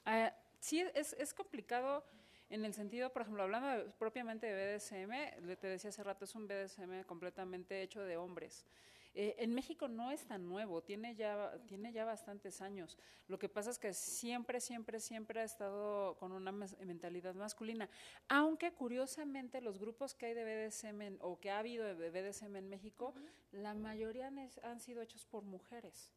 eh, 0.07 0.33
sí 0.59 0.81
es, 0.81 1.35
complicado 1.35 2.04
en 2.50 2.64
el 2.64 2.75
sentido, 2.75 3.12
por 3.12 3.23
ejemplo, 3.23 3.45
hablando 3.45 3.92
propiamente 3.99 4.47
de 4.47 4.76
BDSM, 4.76 5.57
te 5.57 5.66
decía 5.69 5.90
hace 5.90 6.02
rato, 6.02 6.25
es 6.25 6.35
un 6.35 6.49
BDSM 6.49 7.04
completamente 7.04 7.83
hecho 7.83 8.02
de 8.02 8.16
hombres. 8.16 8.66
Eh, 9.14 9.35
en 9.38 9.54
México 9.54 9.88
no 9.88 10.11
es 10.11 10.25
tan 10.26 10.49
nuevo, 10.49 10.83
tiene 10.83 11.14
ya, 11.14 11.59
tiene 11.66 11.92
ya 11.92 12.04
bastantes 12.04 12.62
años. 12.62 12.97
Lo 13.28 13.38
que 13.38 13.49
pasa 13.49 13.71
es 13.71 13.78
que 13.78 13.92
siempre, 13.92 14.61
siempre, 14.61 15.00
siempre 15.00 15.40
ha 15.40 15.45
estado 15.45 16.16
con 16.16 16.33
una 16.33 16.50
mentalidad 16.50 17.35
masculina. 17.35 17.90
Aunque 18.28 18.73
curiosamente 18.73 19.61
los 19.61 19.78
grupos 19.78 20.14
que 20.14 20.26
hay 20.26 20.35
de 20.35 20.45
BDSM 20.45 21.02
en- 21.02 21.19
o 21.21 21.38
que 21.38 21.50
ha 21.50 21.59
habido 21.59 21.85
de 21.85 22.11
BDSM 22.11 22.57
en 22.57 22.69
México, 22.69 23.14
la 23.50 23.75
mayoría 23.75 24.28
han, 24.62 24.81
sido 24.81 25.02
hechos 25.02 25.26
por 25.26 25.45
mujeres. 25.45 26.11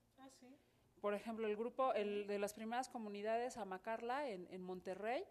Por 1.01 1.13
ejemplo, 1.13 1.47
el 1.47 1.55
grupo 1.55 1.93
el 1.93 2.25
de 2.27 2.39
las 2.39 2.53
primeras 2.53 2.89
comunidades, 2.89 3.57
Amacarla, 3.57 4.29
en, 4.29 4.47
en 4.49 4.61
Monterrey, 4.61 5.23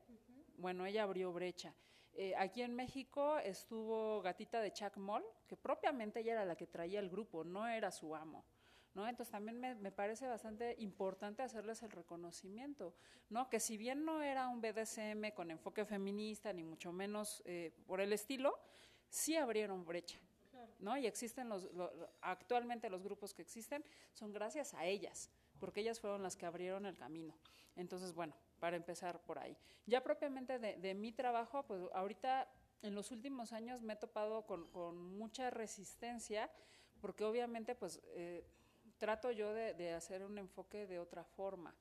bueno, 0.59 0.87
ella 0.87 1.03
abrió 1.05 1.33
brecha. 1.33 1.75
Eh, 2.13 2.35
aquí 2.37 2.63
en 2.63 2.75
México 2.75 3.39
estuvo 3.39 4.23
Gatita 4.23 4.61
de 4.61 4.73
Chuck 4.73 4.97
Moll, 4.99 5.25
que 5.49 5.57
propiamente 5.57 6.21
ella 6.21 6.33
era 6.33 6.45
la 6.45 6.57
que 6.57 6.67
traía 6.67 7.01
el 7.01 7.11
grupo, 7.11 7.45
no 7.45 7.67
era 7.67 7.91
su 7.91 8.15
amo. 8.15 8.45
¿No? 8.95 9.09
Entonces 9.09 9.33
también 9.33 9.59
me, 9.59 9.75
me 9.75 9.91
parece 9.91 10.29
bastante 10.29 10.77
importante 10.79 11.43
hacerles 11.43 11.83
el 11.83 11.91
reconocimiento, 11.91 12.95
¿no? 13.29 13.51
Que 13.51 13.59
si 13.59 13.77
bien 13.77 14.05
no 14.05 14.23
era 14.23 14.47
un 14.47 14.61
BDSM 14.61 15.33
con 15.35 15.51
enfoque 15.51 15.85
feminista, 15.85 16.53
ni 16.53 16.63
mucho 16.63 16.93
menos 16.93 17.43
eh, 17.45 17.73
por 17.89 18.01
el 18.01 18.13
estilo, 18.13 18.57
sí 19.09 19.35
abrieron 19.35 19.85
brecha, 19.85 20.21
¿no? 20.79 20.97
Y 20.97 21.09
existen 21.09 21.49
los, 21.49 21.65
lo- 21.73 21.93
lo- 21.93 22.09
actualmente 22.21 22.89
los 22.89 23.03
grupos 23.03 23.35
que 23.35 23.43
existen 23.43 23.85
son 24.13 24.33
gracias 24.33 24.75
a 24.75 24.85
ellas, 24.87 25.29
porque 25.59 25.81
ellas 25.81 25.99
fueron 25.99 26.23
las 26.23 26.37
que 26.37 26.47
abrieron 26.47 26.87
el 26.87 26.97
camino. 26.97 27.37
Entonces, 27.75 28.13
bueno, 28.15 28.37
para 28.59 28.77
empezar 28.77 29.21
por 29.23 29.39
ahí. 29.39 29.57
Ya 29.87 30.03
propiamente 30.03 30.59
de, 30.59 30.77
de 30.77 30.95
mi 30.95 31.13
trabajo, 31.13 31.65
pues 31.65 31.83
ahorita 31.93 32.49
en 32.83 32.95
los 32.95 33.11
últimos 33.11 33.53
años 33.53 33.83
me 33.83 33.95
he 33.95 33.97
topado 33.97 34.47
con, 34.47 34.69
con 34.71 34.97
mucha 34.97 35.51
resistencia, 35.51 36.51
porque 37.01 37.25
obviamente 37.25 37.75
pues 37.75 38.01
eh, 38.15 38.45
trato 38.99 39.31
yo 39.31 39.53
de, 39.53 39.75
de 39.75 39.93
hacer 39.93 40.23
un 40.23 40.39
enfoque 40.39 40.87
de 40.87 40.99
otra 40.99 41.25
forma. 41.25 41.75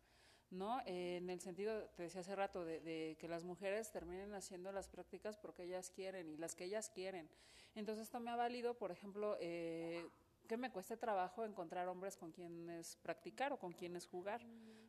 ¿no? 0.49 0.81
Eh, 0.85 1.17
en 1.17 1.29
el 1.29 1.41
sentido, 1.41 1.89
te 1.95 2.03
decía 2.03 2.21
hace 2.21 2.35
rato, 2.35 2.63
de, 2.63 2.79
de 2.79 3.17
que 3.19 3.27
las 3.27 3.43
mujeres 3.43 3.91
terminen 3.91 4.33
haciendo 4.33 4.71
las 4.71 4.87
prácticas 4.87 5.37
porque 5.37 5.63
ellas 5.63 5.89
quieren 5.89 6.29
y 6.29 6.37
las 6.37 6.55
que 6.55 6.65
ellas 6.65 6.89
quieren. 6.89 7.27
Entonces 7.75 8.03
esto 8.03 8.19
me 8.19 8.29
ha 8.29 8.35
valido, 8.35 8.75
por 8.75 8.91
ejemplo, 8.91 9.35
eh, 9.39 10.07
que 10.47 10.57
me 10.57 10.71
cueste 10.71 10.95
trabajo 10.95 11.43
encontrar 11.43 11.87
hombres 11.87 12.15
con 12.15 12.31
quienes 12.31 12.97
practicar 12.97 13.51
o 13.53 13.57
con 13.57 13.73
quienes 13.73 14.05
jugar, 14.05 14.41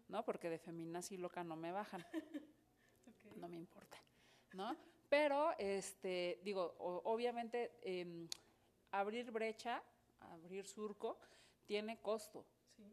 ¿no? 0.09 0.25
Porque 0.25 0.51
de 0.51 0.59
feminas 0.59 1.11
y 1.12 1.17
loca 1.17 1.45
no 1.45 1.57
me 1.57 1.73
bajan, 1.73 2.05
no 3.37 3.49
me 3.49 3.57
importa, 3.57 3.97
¿no? 4.53 4.77
Pero, 5.09 5.53
este, 5.59 6.40
digo, 6.43 6.75
o- 6.79 7.03
obviamente 7.05 7.79
em, 7.83 8.29
abrir 8.90 9.31
brecha, 9.31 9.83
abrir 10.21 10.67
surco, 10.67 11.19
tiene 11.67 12.01
costo, 12.01 12.47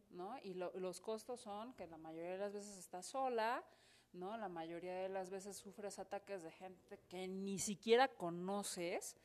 ¿no? 0.10 0.38
Y 0.44 0.54
lo- 0.54 0.72
los 0.80 1.00
costos 1.02 1.42
son 1.42 1.74
que 1.74 1.88
la 1.88 1.98
mayoría 1.98 2.32
de 2.32 2.38
las 2.38 2.54
veces 2.54 2.78
estás 2.78 3.06
sola, 3.08 3.64
¿no? 4.14 4.38
La 4.38 4.50
mayoría 4.50 4.96
de 4.96 5.10
las 5.10 5.30
veces 5.30 5.58
sufres 5.58 5.98
ataques 6.00 6.44
de 6.44 6.52
gente 6.52 7.00
que 7.08 7.28
ni 7.28 7.60
siquiera 7.60 8.08
conoces, 8.10 9.16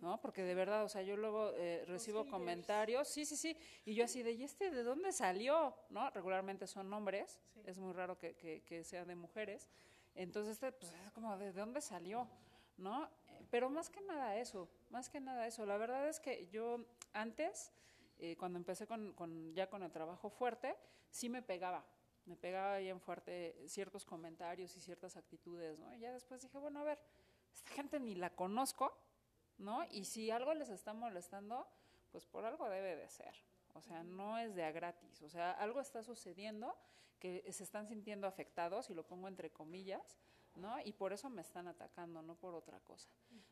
¿no? 0.00 0.20
Porque 0.20 0.42
de 0.42 0.54
verdad, 0.54 0.84
o 0.84 0.88
sea, 0.88 1.02
yo 1.02 1.16
luego 1.16 1.52
eh, 1.54 1.84
recibo 1.86 2.20
comentarios, 2.30 3.08
sí, 3.08 3.24
sí, 3.24 3.36
sí, 3.36 3.56
y 3.84 3.94
yo 3.94 4.04
así 4.04 4.22
de, 4.22 4.32
¿y 4.32 4.44
este 4.44 4.70
de 4.70 4.82
dónde 4.82 5.12
salió? 5.12 5.74
¿No? 5.90 6.10
Regularmente 6.10 6.66
son 6.66 6.92
hombres, 6.92 7.38
es 7.64 7.78
muy 7.78 7.92
raro 7.92 8.18
que, 8.18 8.34
que, 8.36 8.62
que 8.62 8.84
sean 8.84 9.08
de 9.08 9.14
mujeres, 9.14 9.68
entonces 10.14 10.52
este, 10.54 10.72
pues 10.72 10.92
es 11.04 11.12
como, 11.12 11.36
¿de 11.36 11.52
dónde 11.52 11.80
salió? 11.80 12.28
¿No? 12.78 13.08
Pero 13.50 13.70
más 13.70 13.88
que 13.90 14.00
nada 14.02 14.36
eso, 14.36 14.68
más 14.90 15.08
que 15.08 15.20
nada 15.20 15.46
eso, 15.46 15.64
la 15.66 15.76
verdad 15.76 16.08
es 16.08 16.20
que 16.20 16.46
yo 16.48 16.84
antes, 17.12 17.72
eh, 18.18 18.36
cuando 18.36 18.58
empecé 18.58 18.86
con, 18.86 19.12
con- 19.14 19.54
ya 19.54 19.68
con 19.70 19.82
el 19.82 19.90
trabajo 19.92 20.28
fuerte, 20.30 20.76
sí 21.10 21.28
me 21.28 21.42
pegaba, 21.42 21.84
me 22.26 22.36
pegaba 22.36 22.78
bien 22.78 23.00
fuerte 23.00 23.56
ciertos 23.68 24.04
comentarios 24.04 24.76
y 24.76 24.80
ciertas 24.80 25.16
actitudes, 25.16 25.78
¿no? 25.78 25.94
Y 25.94 26.00
ya 26.00 26.12
después 26.12 26.42
dije, 26.42 26.58
bueno, 26.58 26.80
a 26.80 26.84
ver, 26.84 26.98
esta 27.54 27.70
gente 27.70 28.00
ni 28.00 28.14
la 28.14 28.30
conozco, 28.30 28.98
¿no? 29.58 29.84
Y 29.90 30.04
si 30.04 30.30
algo 30.30 30.54
les 30.54 30.68
está 30.68 30.92
molestando, 30.92 31.66
pues 32.10 32.26
por 32.26 32.44
algo 32.44 32.68
debe 32.68 32.96
de 32.96 33.08
ser. 33.08 33.34
O 33.74 33.82
sea, 33.82 34.02
no 34.02 34.38
es 34.38 34.54
de 34.54 34.64
a 34.64 34.72
gratis. 34.72 35.22
O 35.22 35.28
sea, 35.28 35.52
algo 35.52 35.80
está 35.80 36.02
sucediendo 36.02 36.74
que 37.18 37.50
se 37.50 37.64
están 37.64 37.86
sintiendo 37.88 38.26
afectados, 38.26 38.90
y 38.90 38.94
lo 38.94 39.06
pongo 39.06 39.28
entre 39.28 39.50
comillas, 39.50 40.18
¿no? 40.54 40.78
Y 40.84 40.92
por 40.92 41.12
eso 41.12 41.30
me 41.30 41.42
están 41.42 41.68
atacando, 41.68 42.22
no 42.22 42.34
por 42.36 42.54
otra 42.54 42.80
cosa, 42.80 43.10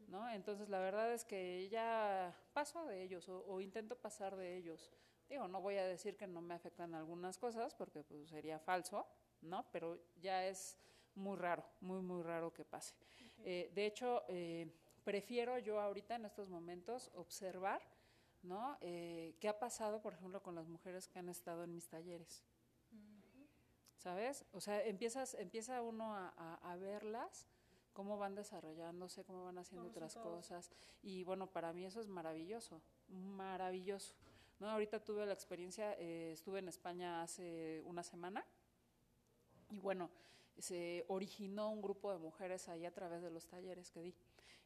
¿no? 0.08 0.28
Entonces, 0.30 0.68
la 0.68 0.80
verdad 0.80 1.12
es 1.12 1.24
que 1.24 1.68
ya 1.68 2.34
paso 2.52 2.84
de 2.86 3.02
ellos 3.02 3.28
o, 3.28 3.44
o 3.46 3.60
intento 3.60 3.96
pasar 3.96 4.36
de 4.36 4.56
ellos. 4.56 4.92
Digo, 5.28 5.48
no 5.48 5.60
voy 5.60 5.76
a 5.76 5.86
decir 5.86 6.16
que 6.16 6.26
no 6.26 6.42
me 6.42 6.54
afectan 6.54 6.94
algunas 6.94 7.38
cosas, 7.38 7.74
porque 7.74 8.02
pues 8.02 8.28
sería 8.28 8.58
falso, 8.58 9.06
¿no? 9.40 9.66
Pero 9.72 9.98
ya 10.16 10.46
es 10.46 10.78
muy 11.14 11.36
raro, 11.36 11.64
muy, 11.80 12.00
muy 12.00 12.22
raro 12.22 12.52
que 12.52 12.64
pase. 12.64 12.94
Eh, 13.44 13.70
de 13.74 13.86
hecho, 13.86 14.24
eh, 14.28 14.68
prefiero 15.04 15.58
yo 15.58 15.80
ahorita 15.80 16.16
en 16.16 16.24
estos 16.24 16.48
momentos 16.48 17.10
observar, 17.14 17.80
¿no? 18.42 18.76
Eh, 18.80 19.36
¿Qué 19.40 19.48
ha 19.48 19.58
pasado, 19.58 20.00
por 20.02 20.14
ejemplo, 20.14 20.42
con 20.42 20.54
las 20.54 20.66
mujeres 20.68 21.08
que 21.08 21.18
han 21.18 21.28
estado 21.28 21.64
en 21.64 21.72
mis 21.74 21.88
talleres? 21.88 22.42
¿Sabes? 23.96 24.44
O 24.52 24.60
sea, 24.60 24.82
empiezas, 24.84 25.34
empieza 25.34 25.80
uno 25.80 26.14
a, 26.14 26.28
a- 26.36 26.72
a 26.72 26.76
verlas, 26.76 27.46
cómo 27.94 28.18
van 28.18 28.34
desarrollándose, 28.34 29.24
cómo 29.24 29.44
van 29.44 29.56
haciendo 29.58 29.86
otras 29.90 30.14
cosas. 30.30 30.70
Y 31.02 31.24
bueno, 31.24 31.46
para 31.46 31.72
mí 31.72 31.86
eso 31.86 32.00
es 32.00 32.08
maravilloso, 32.08 32.82
maravilloso. 33.08 34.14
¿no? 34.60 34.68
Ahorita 34.68 35.02
tuve 35.02 35.24
la 35.26 35.32
experiencia, 35.32 35.94
eh, 35.98 36.32
estuve 36.32 36.58
en 36.58 36.68
España 36.68 37.22
hace 37.22 37.82
una 37.86 38.02
semana 38.02 38.44
y 39.70 39.78
bueno, 39.78 40.10
se 40.58 41.04
originó 41.08 41.70
un 41.70 41.80
grupo 41.80 42.12
de 42.12 42.18
mujeres 42.18 42.68
ahí 42.68 42.84
a 42.84 42.92
través 42.92 43.22
de 43.22 43.30
los 43.30 43.46
talleres 43.46 43.90
que 43.90 44.00
di. 44.02 44.14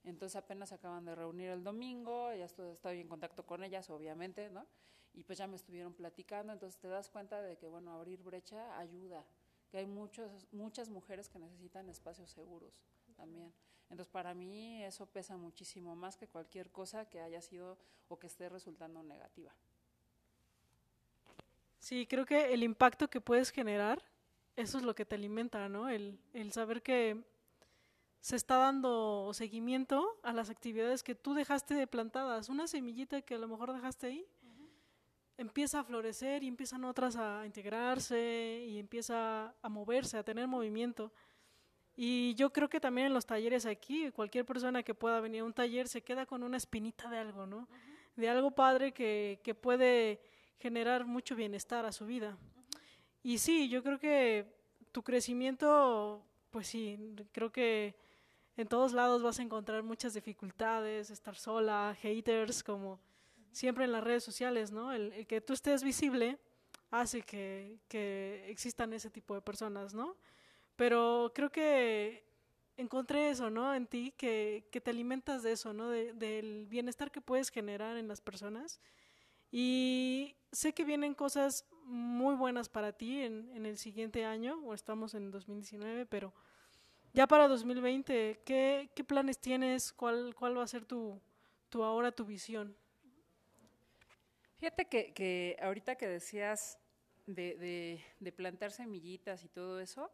Entonces 0.09 0.37
apenas 0.37 0.73
acaban 0.73 1.05
de 1.05 1.15
reunir 1.15 1.51
el 1.51 1.63
domingo, 1.63 2.33
ya 2.35 2.47
estoy, 2.47 2.71
estoy 2.71 3.01
en 3.01 3.09
contacto 3.09 3.45
con 3.45 3.63
ellas, 3.63 3.91
obviamente, 3.91 4.51
¿no? 4.51 4.67
Y 5.15 5.23
pues 5.23 5.39
ya 5.39 5.47
me 5.47 5.57
estuvieron 5.57 5.95
platicando, 5.95 6.53
entonces 6.53 6.81
te 6.81 6.89
das 6.89 7.11
cuenta 7.11 7.43
de 7.43 7.57
que, 7.57 7.67
bueno, 7.67 7.93
abrir 7.93 8.23
brecha 8.23 8.79
ayuda, 8.79 9.25
que 9.71 9.79
hay 9.79 9.87
muchos, 9.87 10.47
muchas 10.53 10.89
mujeres 10.89 11.29
que 11.29 11.39
necesitan 11.39 11.89
espacios 11.89 12.31
seguros 12.31 12.73
también. 13.17 13.53
Entonces 13.91 14.09
para 14.09 14.35
mí 14.35 14.83
eso 14.85 15.07
pesa 15.07 15.37
muchísimo 15.37 15.97
más 15.97 16.17
que 16.17 16.29
cualquier 16.29 16.71
cosa 16.71 17.09
que 17.09 17.21
haya 17.21 17.41
sido 17.41 17.79
o 18.09 18.19
que 18.19 18.27
esté 18.27 18.49
resultando 18.49 19.03
negativa. 19.03 19.53
Sí, 21.79 22.07
creo 22.07 22.27
que 22.27 22.53
el 22.53 22.63
impacto 22.63 23.09
que 23.09 23.21
puedes 23.21 23.51
generar, 23.51 24.03
eso 24.57 24.79
es 24.79 24.85
lo 24.85 24.95
que 24.95 25.05
te 25.05 25.15
alimenta, 25.15 25.69
¿no? 25.69 25.89
El, 25.89 26.19
el 26.35 26.53
saber 26.53 26.83
que 26.83 27.23
se 28.29 28.37
está 28.37 28.59
dando 28.59 29.31
seguimiento 29.33 30.19
a 30.23 30.35
las 30.35 30.51
actividades 30.51 31.03
que 31.03 31.15
tú 31.15 31.33
dejaste 31.33 31.87
plantadas. 31.87 32.51
Una 32.51 32.67
semillita 32.67 33.23
que 33.23 33.37
a 33.37 33.39
lo 33.39 33.49
mejor 33.49 33.73
dejaste 33.73 34.09
ahí, 34.09 34.27
empieza 35.39 35.81
a 35.81 35.85
florecer 35.85 36.43
y 36.43 36.49
empiezan 36.49 36.85
otras 36.85 37.17
a 37.17 37.47
integrarse 37.47 38.67
y 38.69 38.79
empieza 38.79 39.55
a 39.63 39.69
moverse, 39.71 40.19
a 40.19 40.23
tener 40.23 40.47
movimiento. 40.47 41.11
Y 41.97 42.35
yo 42.35 42.53
creo 42.53 42.69
que 42.69 42.81
también 42.81 43.07
en 43.07 43.15
los 43.15 43.25
talleres 43.25 43.65
aquí, 43.65 44.11
cualquier 44.11 44.45
persona 44.45 44.83
que 44.83 44.93
pueda 44.93 45.21
venir 45.21 45.41
a 45.41 45.45
un 45.45 45.55
taller 45.55 45.89
se 45.89 46.03
queda 46.03 46.27
con 46.27 46.43
una 46.43 46.59
espinita 46.59 47.09
de 47.09 47.17
algo, 47.17 47.47
¿no? 47.47 47.67
De 48.15 48.29
algo 48.29 48.51
padre 48.51 48.93
que, 48.93 49.41
que 49.43 49.55
puede 49.55 50.21
generar 50.59 51.07
mucho 51.07 51.35
bienestar 51.35 51.87
a 51.87 51.93
su 51.93 52.05
vida. 52.05 52.37
Y 53.23 53.39
sí, 53.39 53.71
yo 53.71 53.83
creo 53.83 53.99
que 53.99 54.55
tu 54.93 55.03
crecimiento, 55.03 56.27
pues 56.51 56.67
sí, 56.67 56.99
creo 57.33 57.51
que 57.51 58.07
en 58.59 58.67
todos 58.67 58.93
lados 58.93 59.23
vas 59.23 59.39
a 59.39 59.43
encontrar 59.43 59.85
muchas 59.85 60.15
dificultades, 60.15 61.11
estar 61.11 61.37
sola, 61.37 61.97
haters, 62.03 62.65
como 62.65 62.99
siempre 63.53 63.85
en 63.85 63.93
las 63.93 64.03
redes 64.03 64.25
sociales, 64.25 64.73
¿no? 64.73 64.93
El, 64.93 65.29
que 65.29 65.41
tú 65.41 65.53
estés 65.53 65.85
visible 65.85 66.39
hace 66.91 67.23
que, 67.23 67.79
que, 67.87 68.45
existan 68.49 68.93
ese 68.93 69.11
tipo 69.11 69.37
de 69.37 69.43
personas, 69.43 69.95
¿no? 69.95 70.17
Pero 70.75 71.31
creo 71.37 71.51
que 71.51 72.25
encontré 72.77 73.31
eso, 73.31 73.49
¿no? 73.49 73.73
En 73.73 73.87
ti, 73.87 74.13
que, 74.17 74.67
que 74.73 74.81
te 74.81 74.91
alimentas 74.91 75.45
de 75.45 75.53
eso, 75.53 75.73
¿no? 75.73 75.89
De, 75.91 76.13
del 76.15 76.67
bienestar 76.67 77.13
que 77.13 77.21
puedes 77.21 77.51
generar 77.51 77.97
en 77.97 78.09
las 78.09 78.21
personas. 78.21 78.81
Y 79.53 80.35
sé 80.51 80.73
que 80.73 80.85
vienen 80.85 81.15
cosas 81.15 81.65
muy 81.85 82.35
buenas 82.35 82.69
para 82.69 82.93
ti 82.93 83.23
en, 83.23 83.53
en 83.55 83.67
el 83.67 83.79
siguiente 83.79 84.25
año, 84.25 84.59
o 84.65 84.75
estamos 84.75 85.15
en 85.15 85.31
2019, 85.31 86.07
pero 86.07 86.35
ya 87.19 87.27
para 87.27 87.49
2020, 87.49 88.43
¿qué, 88.45 88.91
qué 88.95 89.03
planes 89.03 89.41
tienes? 89.41 89.93
¿Cuál, 89.93 90.37
¿Cuál 90.37 90.57
va 90.57 90.63
a 90.63 90.69
ser 90.69 90.85
tu, 90.85 91.21
tu 91.69 91.83
ahora, 91.83 92.13
tu 92.13 92.25
visión? 92.25 92.77
Fíjate 94.59 94.85
que, 94.87 95.57
ahorita 95.61 95.97
que 95.97 96.07
decías 96.07 96.79
de, 97.27 98.01
plantar 98.37 98.71
semillitas 98.71 99.43
y 99.43 99.49
todo 99.49 99.81
eso, 99.81 100.13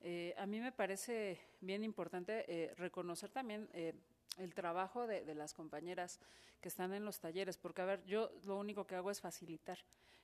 eh, 0.00 0.32
a 0.38 0.46
mí 0.46 0.60
me 0.60 0.70
parece 0.70 1.40
bien 1.60 1.82
importante 1.82 2.44
eh, 2.46 2.72
reconocer 2.76 3.32
también 3.32 3.68
eh, 3.72 3.92
el 4.38 4.54
trabajo 4.54 5.08
de, 5.08 5.24
de, 5.24 5.34
las 5.34 5.54
compañeras 5.54 6.20
que 6.60 6.68
están 6.68 6.94
en 6.94 7.04
los 7.04 7.18
talleres, 7.18 7.58
porque 7.58 7.82
a 7.82 7.86
ver, 7.86 8.04
yo 8.04 8.30
lo 8.44 8.60
único 8.60 8.86
que 8.86 8.94
hago 8.94 9.10
es 9.10 9.20
facilitar, 9.20 9.80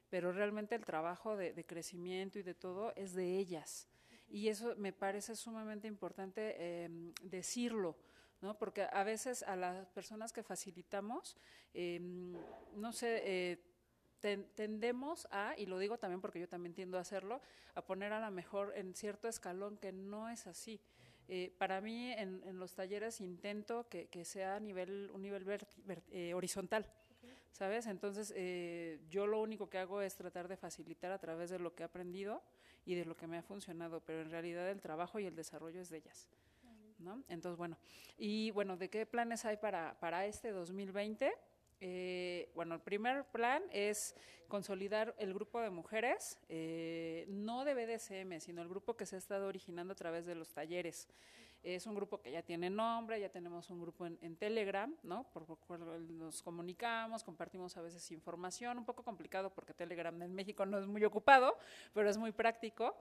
pero 0.09 0.31
realmente 0.31 0.77
el 0.77 0.85
trabajo 0.85 1.37
de 1.37 1.65
crecimiento 1.65 2.39
y 2.39 2.45
de 2.45 2.55
todo 2.55 2.93
es 2.95 3.15
de 3.15 3.37
ellas 3.37 3.90
y 4.31 4.49
eso 4.49 4.75
me 4.77 4.93
parece 4.93 5.37
sumamente 5.37 5.89
importante 5.89 6.57
eh, 6.59 7.13
decirlo. 7.23 7.97
¿no? 8.41 8.57
Porque 8.57 8.89
a 8.91 9.05
veces 9.05 9.43
a 9.43 9.55
las 9.55 9.87
personas 9.89 10.33
que 10.33 10.43
facilitamos, 10.43 11.37
eh, 11.75 12.01
no 12.75 12.93
sé, 12.93 13.23
eh, 13.25 13.59
tendemos 14.21 15.27
a, 15.31 15.55
y 15.57 15.67
lo 15.67 15.79
digo 15.79 15.99
también 15.99 16.21
porque 16.21 16.41
yo 16.41 16.49
también 16.49 16.75
tiendo 16.75 16.99
a 16.99 17.01
hacerlo, 17.01 17.41
a 17.75 17.85
poner 17.85 18.13
a 18.13 18.21
lo 18.21 18.31
mejor 18.31 18.73
en 18.77 18.95
cierto 18.95 19.29
escalón 19.29 19.77
que 19.79 19.93
no 19.93 20.29
es 20.29 20.47
así. 20.47 20.81
Eh, 21.29 21.55
para 21.59 21.81
mí 21.81 22.13
en, 22.13 22.59
los 22.59 22.75
talleres 22.75 23.21
intento 23.21 23.89
que, 23.89 24.25
sea 24.25 24.57
a 24.57 24.61
nivel, 24.61 25.11
un 25.15 25.23
nivel 25.23 25.45
ver, 25.45 25.67
ver, 25.85 26.03
eh, 26.11 26.35
horizontal. 26.35 26.87
¿sabes? 27.53 27.87
Entonces 27.87 28.33
eh, 28.37 29.01
yo 29.09 29.27
lo 29.27 29.41
único 29.41 29.69
que 29.69 29.79
hago 29.79 30.03
es 30.03 30.15
tratar 30.17 30.49
de 30.49 30.57
facilitar 30.57 31.13
a 31.13 31.19
través 31.19 31.51
de 31.51 31.59
lo 31.59 31.75
que 31.75 31.83
he 31.83 31.87
aprendido 31.87 32.43
y 32.85 32.95
de 32.95 33.05
lo 33.05 33.17
que 33.17 33.27
me 33.27 33.39
ha 33.39 33.43
funcionado, 33.43 34.01
pero 34.01 34.23
en 34.23 34.31
realidad 34.31 34.69
el 34.71 34.81
trabajo 34.81 35.19
y 35.19 35.27
el 35.27 35.35
desarrollo 35.37 35.81
es 35.81 35.91
de 35.91 35.99
ellas. 35.99 36.29
¿no? 36.99 37.23
Entonces, 37.29 37.57
bueno, 37.57 37.79
y 38.19 38.51
bueno, 38.51 38.77
¿de 38.77 38.91
qué 38.91 39.07
planes 39.07 39.45
hay 39.45 39.57
para, 39.57 39.99
para 40.01 40.27
este 40.27 40.51
2020? 40.51 41.33
Eh, 41.83 42.51
bueno, 42.55 42.75
el 42.75 42.81
primer 42.81 43.25
plan 43.25 43.63
es 43.73 44.15
consolidar 44.49 45.15
el 45.19 45.33
grupo 45.33 45.61
de 45.61 45.71
mujeres, 45.71 46.39
eh, 46.49 47.25
no 47.29 47.65
de 47.65 47.75
BDSM, 47.75 48.39
sino 48.41 48.61
el 48.61 48.69
grupo 48.69 48.97
que 48.97 49.07
se 49.07 49.17
ha 49.17 49.19
estado 49.19 49.47
originando 49.47 49.93
a 49.93 49.97
través 49.97 50.27
de 50.27 50.35
los 50.35 50.53
talleres. 50.53 51.09
Es 51.63 51.87
un 51.87 51.95
grupo 51.95 52.21
que 52.21 52.33
ya 52.33 52.43
tiene 52.43 52.71
nombre, 52.71 53.21
ya 53.21 53.29
tenemos 53.29 53.69
un 53.69 53.81
grupo 53.81 54.07
en, 54.07 54.37
Telegram, 54.37 54.95
¿no? 55.03 55.25
Por 55.33 55.45
cual 55.59 56.17
nos 56.17 56.43
comunicamos, 56.43 57.23
compartimos 57.23 57.77
a 57.77 57.83
veces 57.83 58.11
información, 58.13 58.79
un 58.79 58.85
poco 58.87 59.03
complicado 59.03 59.51
porque 59.51 59.75
Telegram 59.75 60.23
en 60.23 60.35
México 60.35 60.65
no 60.65 60.79
es 60.79 60.87
muy 60.87 61.05
ocupado, 61.05 61.59
pero 61.93 62.09
es 62.09 62.17
muy 62.17 62.33
práctico. 62.33 62.97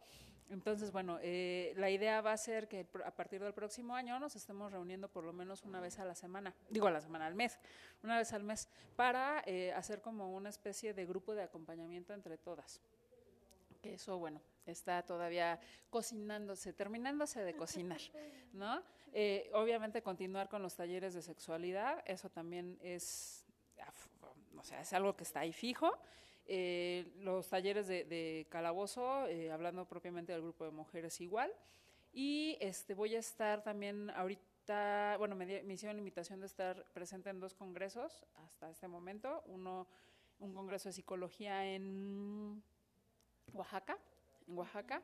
Entonces, 0.50 0.91
bueno, 0.91 1.19
eh, 1.22 1.74
la 1.78 1.89
idea 1.89 2.22
va 2.22 2.34
a 2.34 2.38
ser 2.38 2.67
que 2.67 2.88
a 3.06 3.12
partir 3.12 3.41
del 3.41 3.54
próximo 3.54 3.95
año 3.95 4.19
nos 4.19 4.36
estemos 4.36 4.72
reuniendo 4.72 5.08
por 5.08 5.24
lo 5.24 5.32
menos 5.32 5.63
una 5.63 5.80
vez 5.80 6.00
a 6.00 6.06
la 6.06 6.15
semana, 6.15 6.54
digo 6.69 6.88
a 6.88 6.91
la 6.91 7.02
semana, 7.02 7.28
al 7.28 7.36
mes, 7.36 7.60
una 8.04 8.17
vez 8.17 8.34
al 8.34 8.43
mes, 8.43 8.67
para 8.95 9.43
eh, 9.45 9.72
hacer 9.74 10.02
como 10.02 10.36
una 10.36 10.50
especie 10.50 10.93
de 10.93 11.06
grupo 11.06 11.36
de 11.36 11.43
acompañamiento 11.43 12.13
entre 12.13 12.38
todas. 12.38 12.82
Eso, 13.84 14.18
bueno, 14.18 14.42
está 14.65 15.04
todavía 15.04 15.60
cocinándose, 15.89 16.74
terminándose 16.74 17.42
de 17.42 17.56
cocinar, 17.56 18.00
¿no? 18.54 18.84
Eh, 19.13 19.50
obviamente 19.54 20.02
continuar 20.02 20.50
con 20.50 20.62
los 20.62 20.76
talleres 20.76 21.13
de 21.13 21.22
sexualidad, 21.22 22.04
eso 22.06 22.30
también 22.30 22.78
es, 22.82 23.46
o 24.58 24.63
sea, 24.63 24.82
es 24.82 24.94
algo 24.94 25.15
que 25.15 25.24
está 25.24 25.42
ahí 25.42 25.54
fijo. 25.54 25.92
Eh, 26.52 27.12
los 27.20 27.48
talleres 27.48 27.88
de, 27.88 28.06
de 28.06 28.48
calabozo, 28.50 29.28
eh, 29.28 29.52
hablando 29.52 29.86
propiamente 29.86 30.32
del 30.32 30.42
grupo 30.42 30.65
de 30.65 30.72
mujeres 30.72 31.22
igual. 31.22 31.54
Y 32.12 32.58
este, 32.60 32.96
voy 32.96 33.15
a 33.15 33.20
estar 33.20 33.63
también 33.63 34.10
ahorita, 34.10 35.15
bueno, 35.20 35.36
me, 35.36 35.46
me 35.63 35.74
hicieron 35.74 35.96
la 35.96 36.00
invitación 36.00 36.39
de 36.39 36.48
estar 36.48 36.84
presente 36.92 37.30
en 37.30 37.39
dos 37.39 37.54
congresos 37.54 38.26
hasta 38.36 38.70
este 38.70 38.88
momento. 38.88 39.44
Uno, 39.46 39.88
un 40.39 40.54
congreso 40.54 40.89
de 40.89 40.94
psicología 40.94 41.65
en 41.68 42.63
Oaxaca, 43.53 43.97
en 44.47 44.57
Oaxaca, 44.57 45.03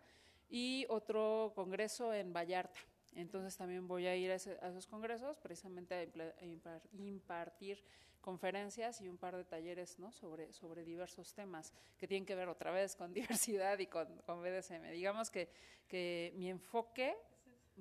y 0.50 0.86
otro 0.90 1.52
congreso 1.56 2.14
en 2.14 2.34
Vallarta. 2.34 2.80
Entonces 3.16 3.56
también 3.56 3.88
voy 3.88 4.08
a 4.08 4.16
ir 4.16 4.32
a, 4.32 4.36
esos 4.36 4.88
congresos 4.88 5.38
precisamente 5.38 5.96
a 5.96 6.80
impartir 6.98 7.82
conferencias 8.26 9.02
y 9.02 9.08
un 9.08 9.18
par 9.18 9.36
de 9.36 9.46
talleres 9.46 10.00
¿no? 10.00 10.12
sobre, 10.12 10.52
sobre 10.52 10.84
diversos 10.84 11.32
temas 11.34 11.72
que 11.96 12.08
tienen 12.08 12.26
que 12.26 12.34
ver 12.34 12.50
otra 12.50 12.72
vez 12.72 12.96
con 12.96 13.14
diversidad 13.14 13.78
y 13.78 13.86
con, 13.86 14.18
con 14.26 14.42
BDSM. 14.42 14.90
Digamos 14.92 15.30
que, 15.30 15.48
que 15.88 16.34
mi 16.36 16.50
enfoque 16.50 17.16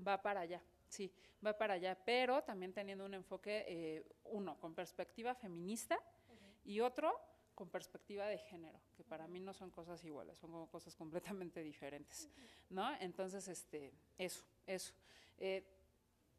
va 0.06 0.20
para 0.20 0.40
allá, 0.40 0.62
sí, 0.86 1.10
va 1.44 1.56
para 1.56 1.74
allá, 1.74 1.96
pero 2.04 2.42
también 2.42 2.74
teniendo 2.74 3.06
un 3.06 3.14
enfoque, 3.14 3.64
eh, 3.66 4.04
uno, 4.24 4.58
con 4.60 4.74
perspectiva 4.74 5.34
feminista 5.34 5.98
y 6.64 6.80
otro 6.80 7.18
con 7.54 7.68
perspectiva 7.68 8.26
de 8.26 8.38
género, 8.38 8.80
que 8.96 9.04
para 9.04 9.26
mí 9.28 9.40
no 9.40 9.54
son 9.54 9.70
cosas 9.70 10.04
iguales, 10.04 10.38
son 10.38 10.50
como 10.50 10.68
cosas 10.68 10.94
completamente 10.96 11.62
diferentes, 11.62 12.28
¿no? 12.70 12.94
Entonces, 13.00 13.46
este, 13.48 13.92
eso, 14.18 14.44
eso. 14.66 14.92
Eh, 15.38 15.64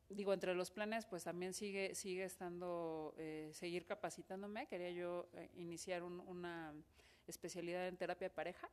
digo, 0.09 0.33
entre 0.33 0.53
los 0.53 0.71
planes, 0.71 1.05
pues 1.05 1.23
también 1.23 1.53
sigue, 1.53 1.95
sigue 1.95 2.25
estando, 2.25 3.13
eh, 3.17 3.49
seguir 3.53 3.85
capacitándome. 3.85 4.67
Quería 4.67 4.91
yo 4.91 5.27
eh, 5.33 5.49
iniciar 5.55 6.03
un, 6.03 6.19
una 6.21 6.73
especialidad 7.27 7.87
en 7.87 7.97
terapia 7.97 8.29
de 8.29 8.33
pareja. 8.33 8.69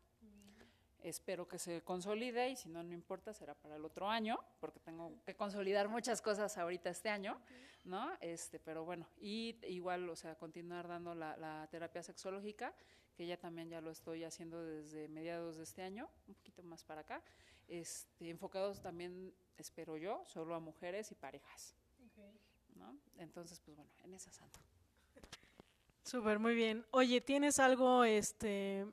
Espero 1.03 1.47
que 1.47 1.59
se 1.59 1.83
consolide 1.83 2.51
y 2.51 2.57
si 2.57 2.69
no, 2.69 2.83
no 2.83 2.93
importa, 2.93 3.33
será 3.33 3.55
para 3.55 3.77
el 3.77 3.85
otro 3.85 4.09
año, 4.09 4.39
porque 4.61 4.81
tengo 4.81 5.13
que 5.25 5.35
consolidar 5.35 5.89
muchas 5.89 6.23
cosas 6.23 6.57
ahorita 6.59 6.91
este 6.91 7.09
año. 7.09 7.41
¿no? 7.85 8.13
Este, 8.21 8.59
pero 8.59 8.85
bueno, 8.85 9.07
y 9.21 9.57
igual, 9.67 10.09
o 10.09 10.17
sea, 10.17 10.37
continuar 10.37 10.89
dando 10.89 11.15
la, 11.15 11.67
terapia 11.71 12.03
sexológica, 12.03 12.75
que 13.17 13.27
ya 13.27 13.37
también 13.37 13.69
ya 13.69 13.81
lo 13.81 13.91
estoy 13.91 14.25
haciendo 14.25 14.65
desde 14.65 15.09
mediados 15.09 15.57
de 15.57 15.65
este 15.65 15.83
año, 15.83 16.09
un 16.29 16.35
poquito 16.35 16.63
más 16.63 16.85
para 16.85 17.03
acá, 17.03 17.23
este, 17.69 18.31
enfocados 18.31 18.81
también 18.81 19.35
espero 19.59 19.97
yo, 19.97 20.23
solo 20.27 20.55
a 20.55 20.61
mujeres 20.61 21.11
y 21.11 21.15
parejas. 21.15 21.75
¿no? 22.77 22.97
Entonces, 23.19 23.61
pues 23.61 23.77
bueno, 23.77 23.91
en 24.03 24.15
esa 24.15 24.33
santo. 24.33 24.59
Súper, 26.05 26.39
muy 26.39 26.55
bien. 26.55 26.85
Oye, 26.91 27.21
¿tienes 27.21 27.59
algo 27.59 28.05
este, 28.05 28.87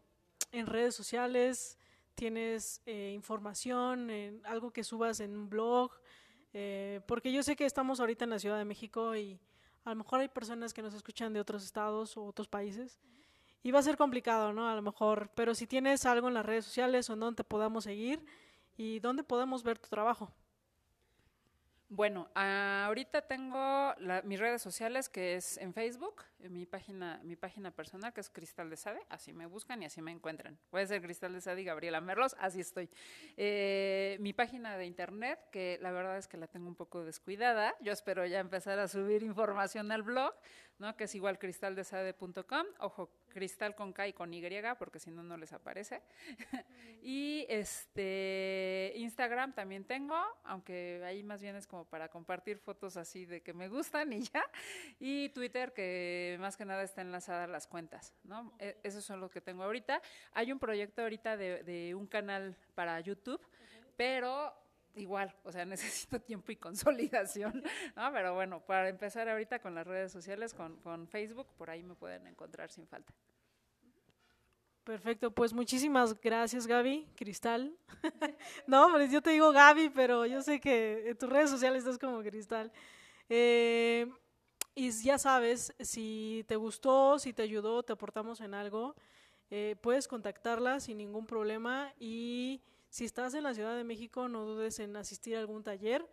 en 0.52 0.68
redes 0.68 0.96
sociales? 0.96 1.79
¿Tienes 2.20 2.82
eh, 2.86 3.14
información, 3.16 4.10
en 4.10 4.46
algo 4.46 4.72
que 4.72 4.84
subas 4.84 5.22
en 5.22 5.38
un 5.38 5.50
blog? 5.50 5.90
Eh, 6.52 7.00
porque 7.08 7.32
yo 7.32 7.44
sé 7.44 7.56
que 7.56 7.66
estamos 7.66 8.02
ahorita 8.02 8.26
en 8.26 8.32
la 8.32 8.40
Ciudad 8.40 8.58
de 8.58 8.66
México 8.66 9.16
y 9.16 9.40
a 9.86 9.92
lo 9.92 9.96
mejor 9.96 10.20
hay 10.20 10.28
personas 10.28 10.74
que 10.74 10.82
nos 10.82 10.94
escuchan 10.94 11.32
de 11.32 11.40
otros 11.40 11.64
estados 11.64 12.18
o 12.18 12.26
otros 12.26 12.50
países. 12.50 13.00
Y 13.64 13.72
va 13.72 13.80
a 13.80 13.84
ser 13.84 13.96
complicado, 13.96 14.52
¿no? 14.52 14.68
A 14.68 14.76
lo 14.76 14.82
mejor. 14.82 15.32
Pero 15.34 15.56
si 15.56 15.66
tienes 15.66 16.06
algo 16.06 16.28
en 16.28 16.34
las 16.34 16.46
redes 16.46 16.66
sociales 16.66 17.10
o 17.10 17.14
en 17.14 17.22
donde 17.22 17.38
te 17.38 17.46
podamos 17.46 17.86
seguir 17.86 18.26
y 18.76 19.00
dónde 19.00 19.24
podemos 19.24 19.64
ver 19.64 19.80
tu 19.80 19.88
trabajo. 19.88 20.30
Bueno, 21.88 22.28
ahorita 22.36 23.22
tengo 23.28 23.94
la, 23.98 24.24
mis 24.26 24.42
redes 24.42 24.62
sociales 24.62 25.08
que 25.08 25.36
es 25.36 25.58
en 25.58 25.74
Facebook, 25.74 26.26
mi 26.50 26.66
página, 26.66 27.20
mi 27.24 27.36
página 27.36 27.72
personal 27.72 28.14
que 28.14 28.22
es 28.22 28.30
Cristal 28.30 28.70
de 28.70 28.78
Sade, 28.78 29.02
así 29.10 29.34
me 29.34 29.46
buscan 29.46 29.82
y 29.82 29.86
así 29.86 30.02
me 30.02 30.12
encuentran. 30.12 30.58
Puede 30.70 30.88
ser 30.88 31.02
Cristal 31.02 31.34
de 31.34 31.42
Sade 31.42 31.62
y 31.62 31.66
Gabriela 31.66 32.00
Merlos, 32.02 32.36
así 32.40 32.62
estoy. 32.62 32.90
Eh, 33.36 34.18
mi 34.22 34.34
página 34.34 34.78
de 34.78 34.86
internet, 34.86 35.40
que 35.52 35.78
la 35.82 35.92
verdad 35.92 36.18
es 36.18 36.28
que 36.28 36.38
la 36.38 36.48
tengo 36.48 36.68
un 36.68 36.76
poco 36.76 37.04
descuidada, 37.04 37.76
yo 37.82 37.92
espero 37.92 38.26
ya 38.26 38.40
empezar 38.40 38.80
a 38.80 38.88
subir 38.88 39.24
información 39.24 39.92
al 39.92 40.04
blog, 40.04 40.34
¿no? 40.78 40.96
que 40.96 41.06
es 41.06 41.16
igual 41.16 41.38
cristaldesade.com, 41.38 42.66
ojo, 42.80 43.12
cristal 43.30 43.76
con 43.76 43.94
K 43.94 44.08
y 44.08 44.14
con 44.14 44.34
Y, 44.34 44.42
porque 44.78 45.00
si 45.00 45.12
no, 45.12 45.24
no 45.24 45.38
les 45.38 45.54
aparece. 45.54 46.02
y 47.02 47.46
este 47.50 48.94
Instagram 48.96 49.54
también 49.54 49.86
tengo, 49.86 50.18
aunque 50.44 51.02
ahí 51.06 51.24
más 51.24 51.42
bien 51.42 51.56
es 51.56 51.68
como 51.68 51.86
para 51.86 52.10
compartir 52.10 52.58
fotos 52.58 52.98
así 52.98 53.26
de 53.26 53.42
que 53.42 53.54
me 53.54 53.68
gustan 53.68 54.12
y 54.14 54.22
ya. 54.22 54.44
Y 55.00 55.30
Twitter, 55.30 55.74
que 55.74 56.29
más 56.38 56.58
que 56.58 56.66
nada 56.66 56.84
está 56.84 57.02
enlazada 57.02 57.46
a 57.46 57.48
las 57.48 57.68
cuentas, 57.68 58.14
¿no? 58.24 58.54
E 58.60 58.78
esos 58.84 59.04
son 59.04 59.20
los 59.20 59.32
que 59.32 59.42
tengo 59.42 59.64
ahorita. 59.64 60.02
Hay 60.34 60.52
un 60.52 60.60
proyecto 60.60 61.02
ahorita 61.02 61.38
de, 61.38 61.96
un 61.96 62.08
canal 62.08 62.56
para 62.76 63.00
YouTube, 63.00 63.42
pero 63.96 64.54
igual, 64.96 65.34
o 65.44 65.52
sea, 65.52 65.66
necesito 65.66 66.20
tiempo 66.22 66.52
y 66.52 66.56
consolidación, 66.56 67.64
¿no? 67.96 68.12
Pero 68.12 68.34
bueno, 68.34 68.60
para 68.62 68.90
empezar 68.90 69.30
ahorita 69.30 69.60
con 69.60 69.76
las 69.76 69.88
redes 69.88 70.12
sociales, 70.12 70.54
con, 70.54 71.08
Facebook, 71.08 71.48
por 71.58 71.70
ahí 71.70 71.84
me 71.84 71.96
pueden 71.96 72.28
encontrar 72.28 72.70
sin 72.70 72.88
falta. 72.88 73.14
Perfecto, 74.84 75.30
pues 75.30 75.54
muchísimas 75.54 76.20
gracias 76.20 76.66
Gaby, 76.66 77.08
Cristal. 77.16 77.76
no, 78.68 78.88
hombre, 78.88 79.08
yo 79.08 79.22
te 79.22 79.30
digo 79.30 79.52
Gaby, 79.52 79.90
pero 79.90 80.26
yo 80.26 80.42
sé 80.42 80.60
que 80.60 81.10
en 81.10 81.18
tus 81.18 81.30
redes 81.30 81.50
sociales 81.50 81.84
estás 81.84 82.00
como 82.00 82.24
Cristal. 82.24 82.72
Eh, 83.30 84.12
y 84.76 84.92
ya 84.92 85.18
sabes, 85.18 85.74
si 85.80 86.46
te 86.48 86.56
gustó, 86.56 87.20
si 87.20 87.34
te 87.34 87.44
ayudó, 87.44 87.84
te 87.84 87.94
aportamos 87.94 88.42
en 88.42 88.54
algo, 88.54 88.96
eh, 89.52 89.76
puedes 89.82 90.08
contactarla 90.08 90.80
sin 90.80 90.98
ningún 90.98 91.26
problema 91.26 91.94
y 92.00 92.62
si 92.90 93.06
estás 93.06 93.34
en 93.34 93.44
la 93.44 93.54
Ciudad 93.54 93.76
de 93.76 93.84
México, 93.84 94.28
no 94.28 94.46
dudes 94.46 94.80
en 94.80 94.96
asistir 94.96 95.36
a 95.36 95.40
algún 95.40 95.64
taller, 95.64 96.08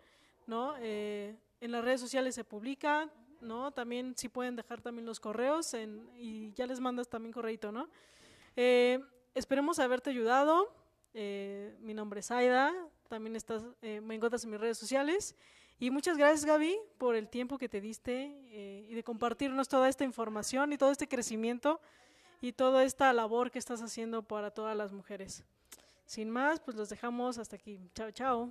¿no? 0.47 0.75
Eh, 0.81 1.37
en 1.61 1.73
las 1.73 1.85
redes 1.85 2.01
sociales 2.01 2.35
se 2.35 2.45
publica, 2.45 3.11
¿no? 3.41 3.73
También 3.73 4.15
si 4.17 4.29
pueden 4.29 4.57
dejar 4.57 4.81
también 4.81 5.05
los 5.07 5.21
correos 5.21 5.75
y 6.19 6.53
ya 6.55 6.67
les 6.67 6.81
mandas 6.81 7.09
también 7.09 7.33
correito, 7.33 7.73
¿no? 7.73 7.89
Eh, 8.57 9.01
esperemos 9.35 9.79
haberte 9.79 10.11
ayudado. 10.11 10.73
Mi 11.81 11.95
nombre 11.95 12.21
es 12.21 12.31
Aida, 12.31 12.75
también 13.09 13.37
estás, 13.37 13.63
me 13.81 14.15
encuentras 14.15 14.45
en 14.45 14.51
mis 14.51 14.61
redes 14.61 14.77
sociales. 14.77 15.35
Y 15.79 15.91
muchas 15.91 16.17
gracias 16.17 16.45
Gaby 16.45 16.79
por 16.97 17.17
el 17.17 17.29
tiempo 17.29 17.59
que 17.59 17.69
te 17.69 17.81
diste 17.81 18.25
y 18.89 18.95
de 18.95 19.03
compartirnos 19.03 19.69
toda 19.69 19.89
esta 19.89 20.05
información 20.05 20.73
y 20.73 20.79
todo 20.79 20.91
este 20.91 21.07
crecimiento 21.07 21.81
y 22.41 22.53
toda 22.53 22.85
esta 22.85 23.13
labor 23.13 23.51
que 23.51 23.59
estás 23.59 23.83
haciendo 23.83 24.23
para 24.23 24.51
todas 24.51 24.77
las 24.77 24.93
mujeres. 24.93 25.45
Sin 26.07 26.31
más, 26.31 26.61
pues 26.61 26.77
los 26.77 26.89
dejamos 26.89 27.37
hasta 27.39 27.57
aquí. 27.57 27.91
Chao, 27.95 28.11
chao. 28.11 28.51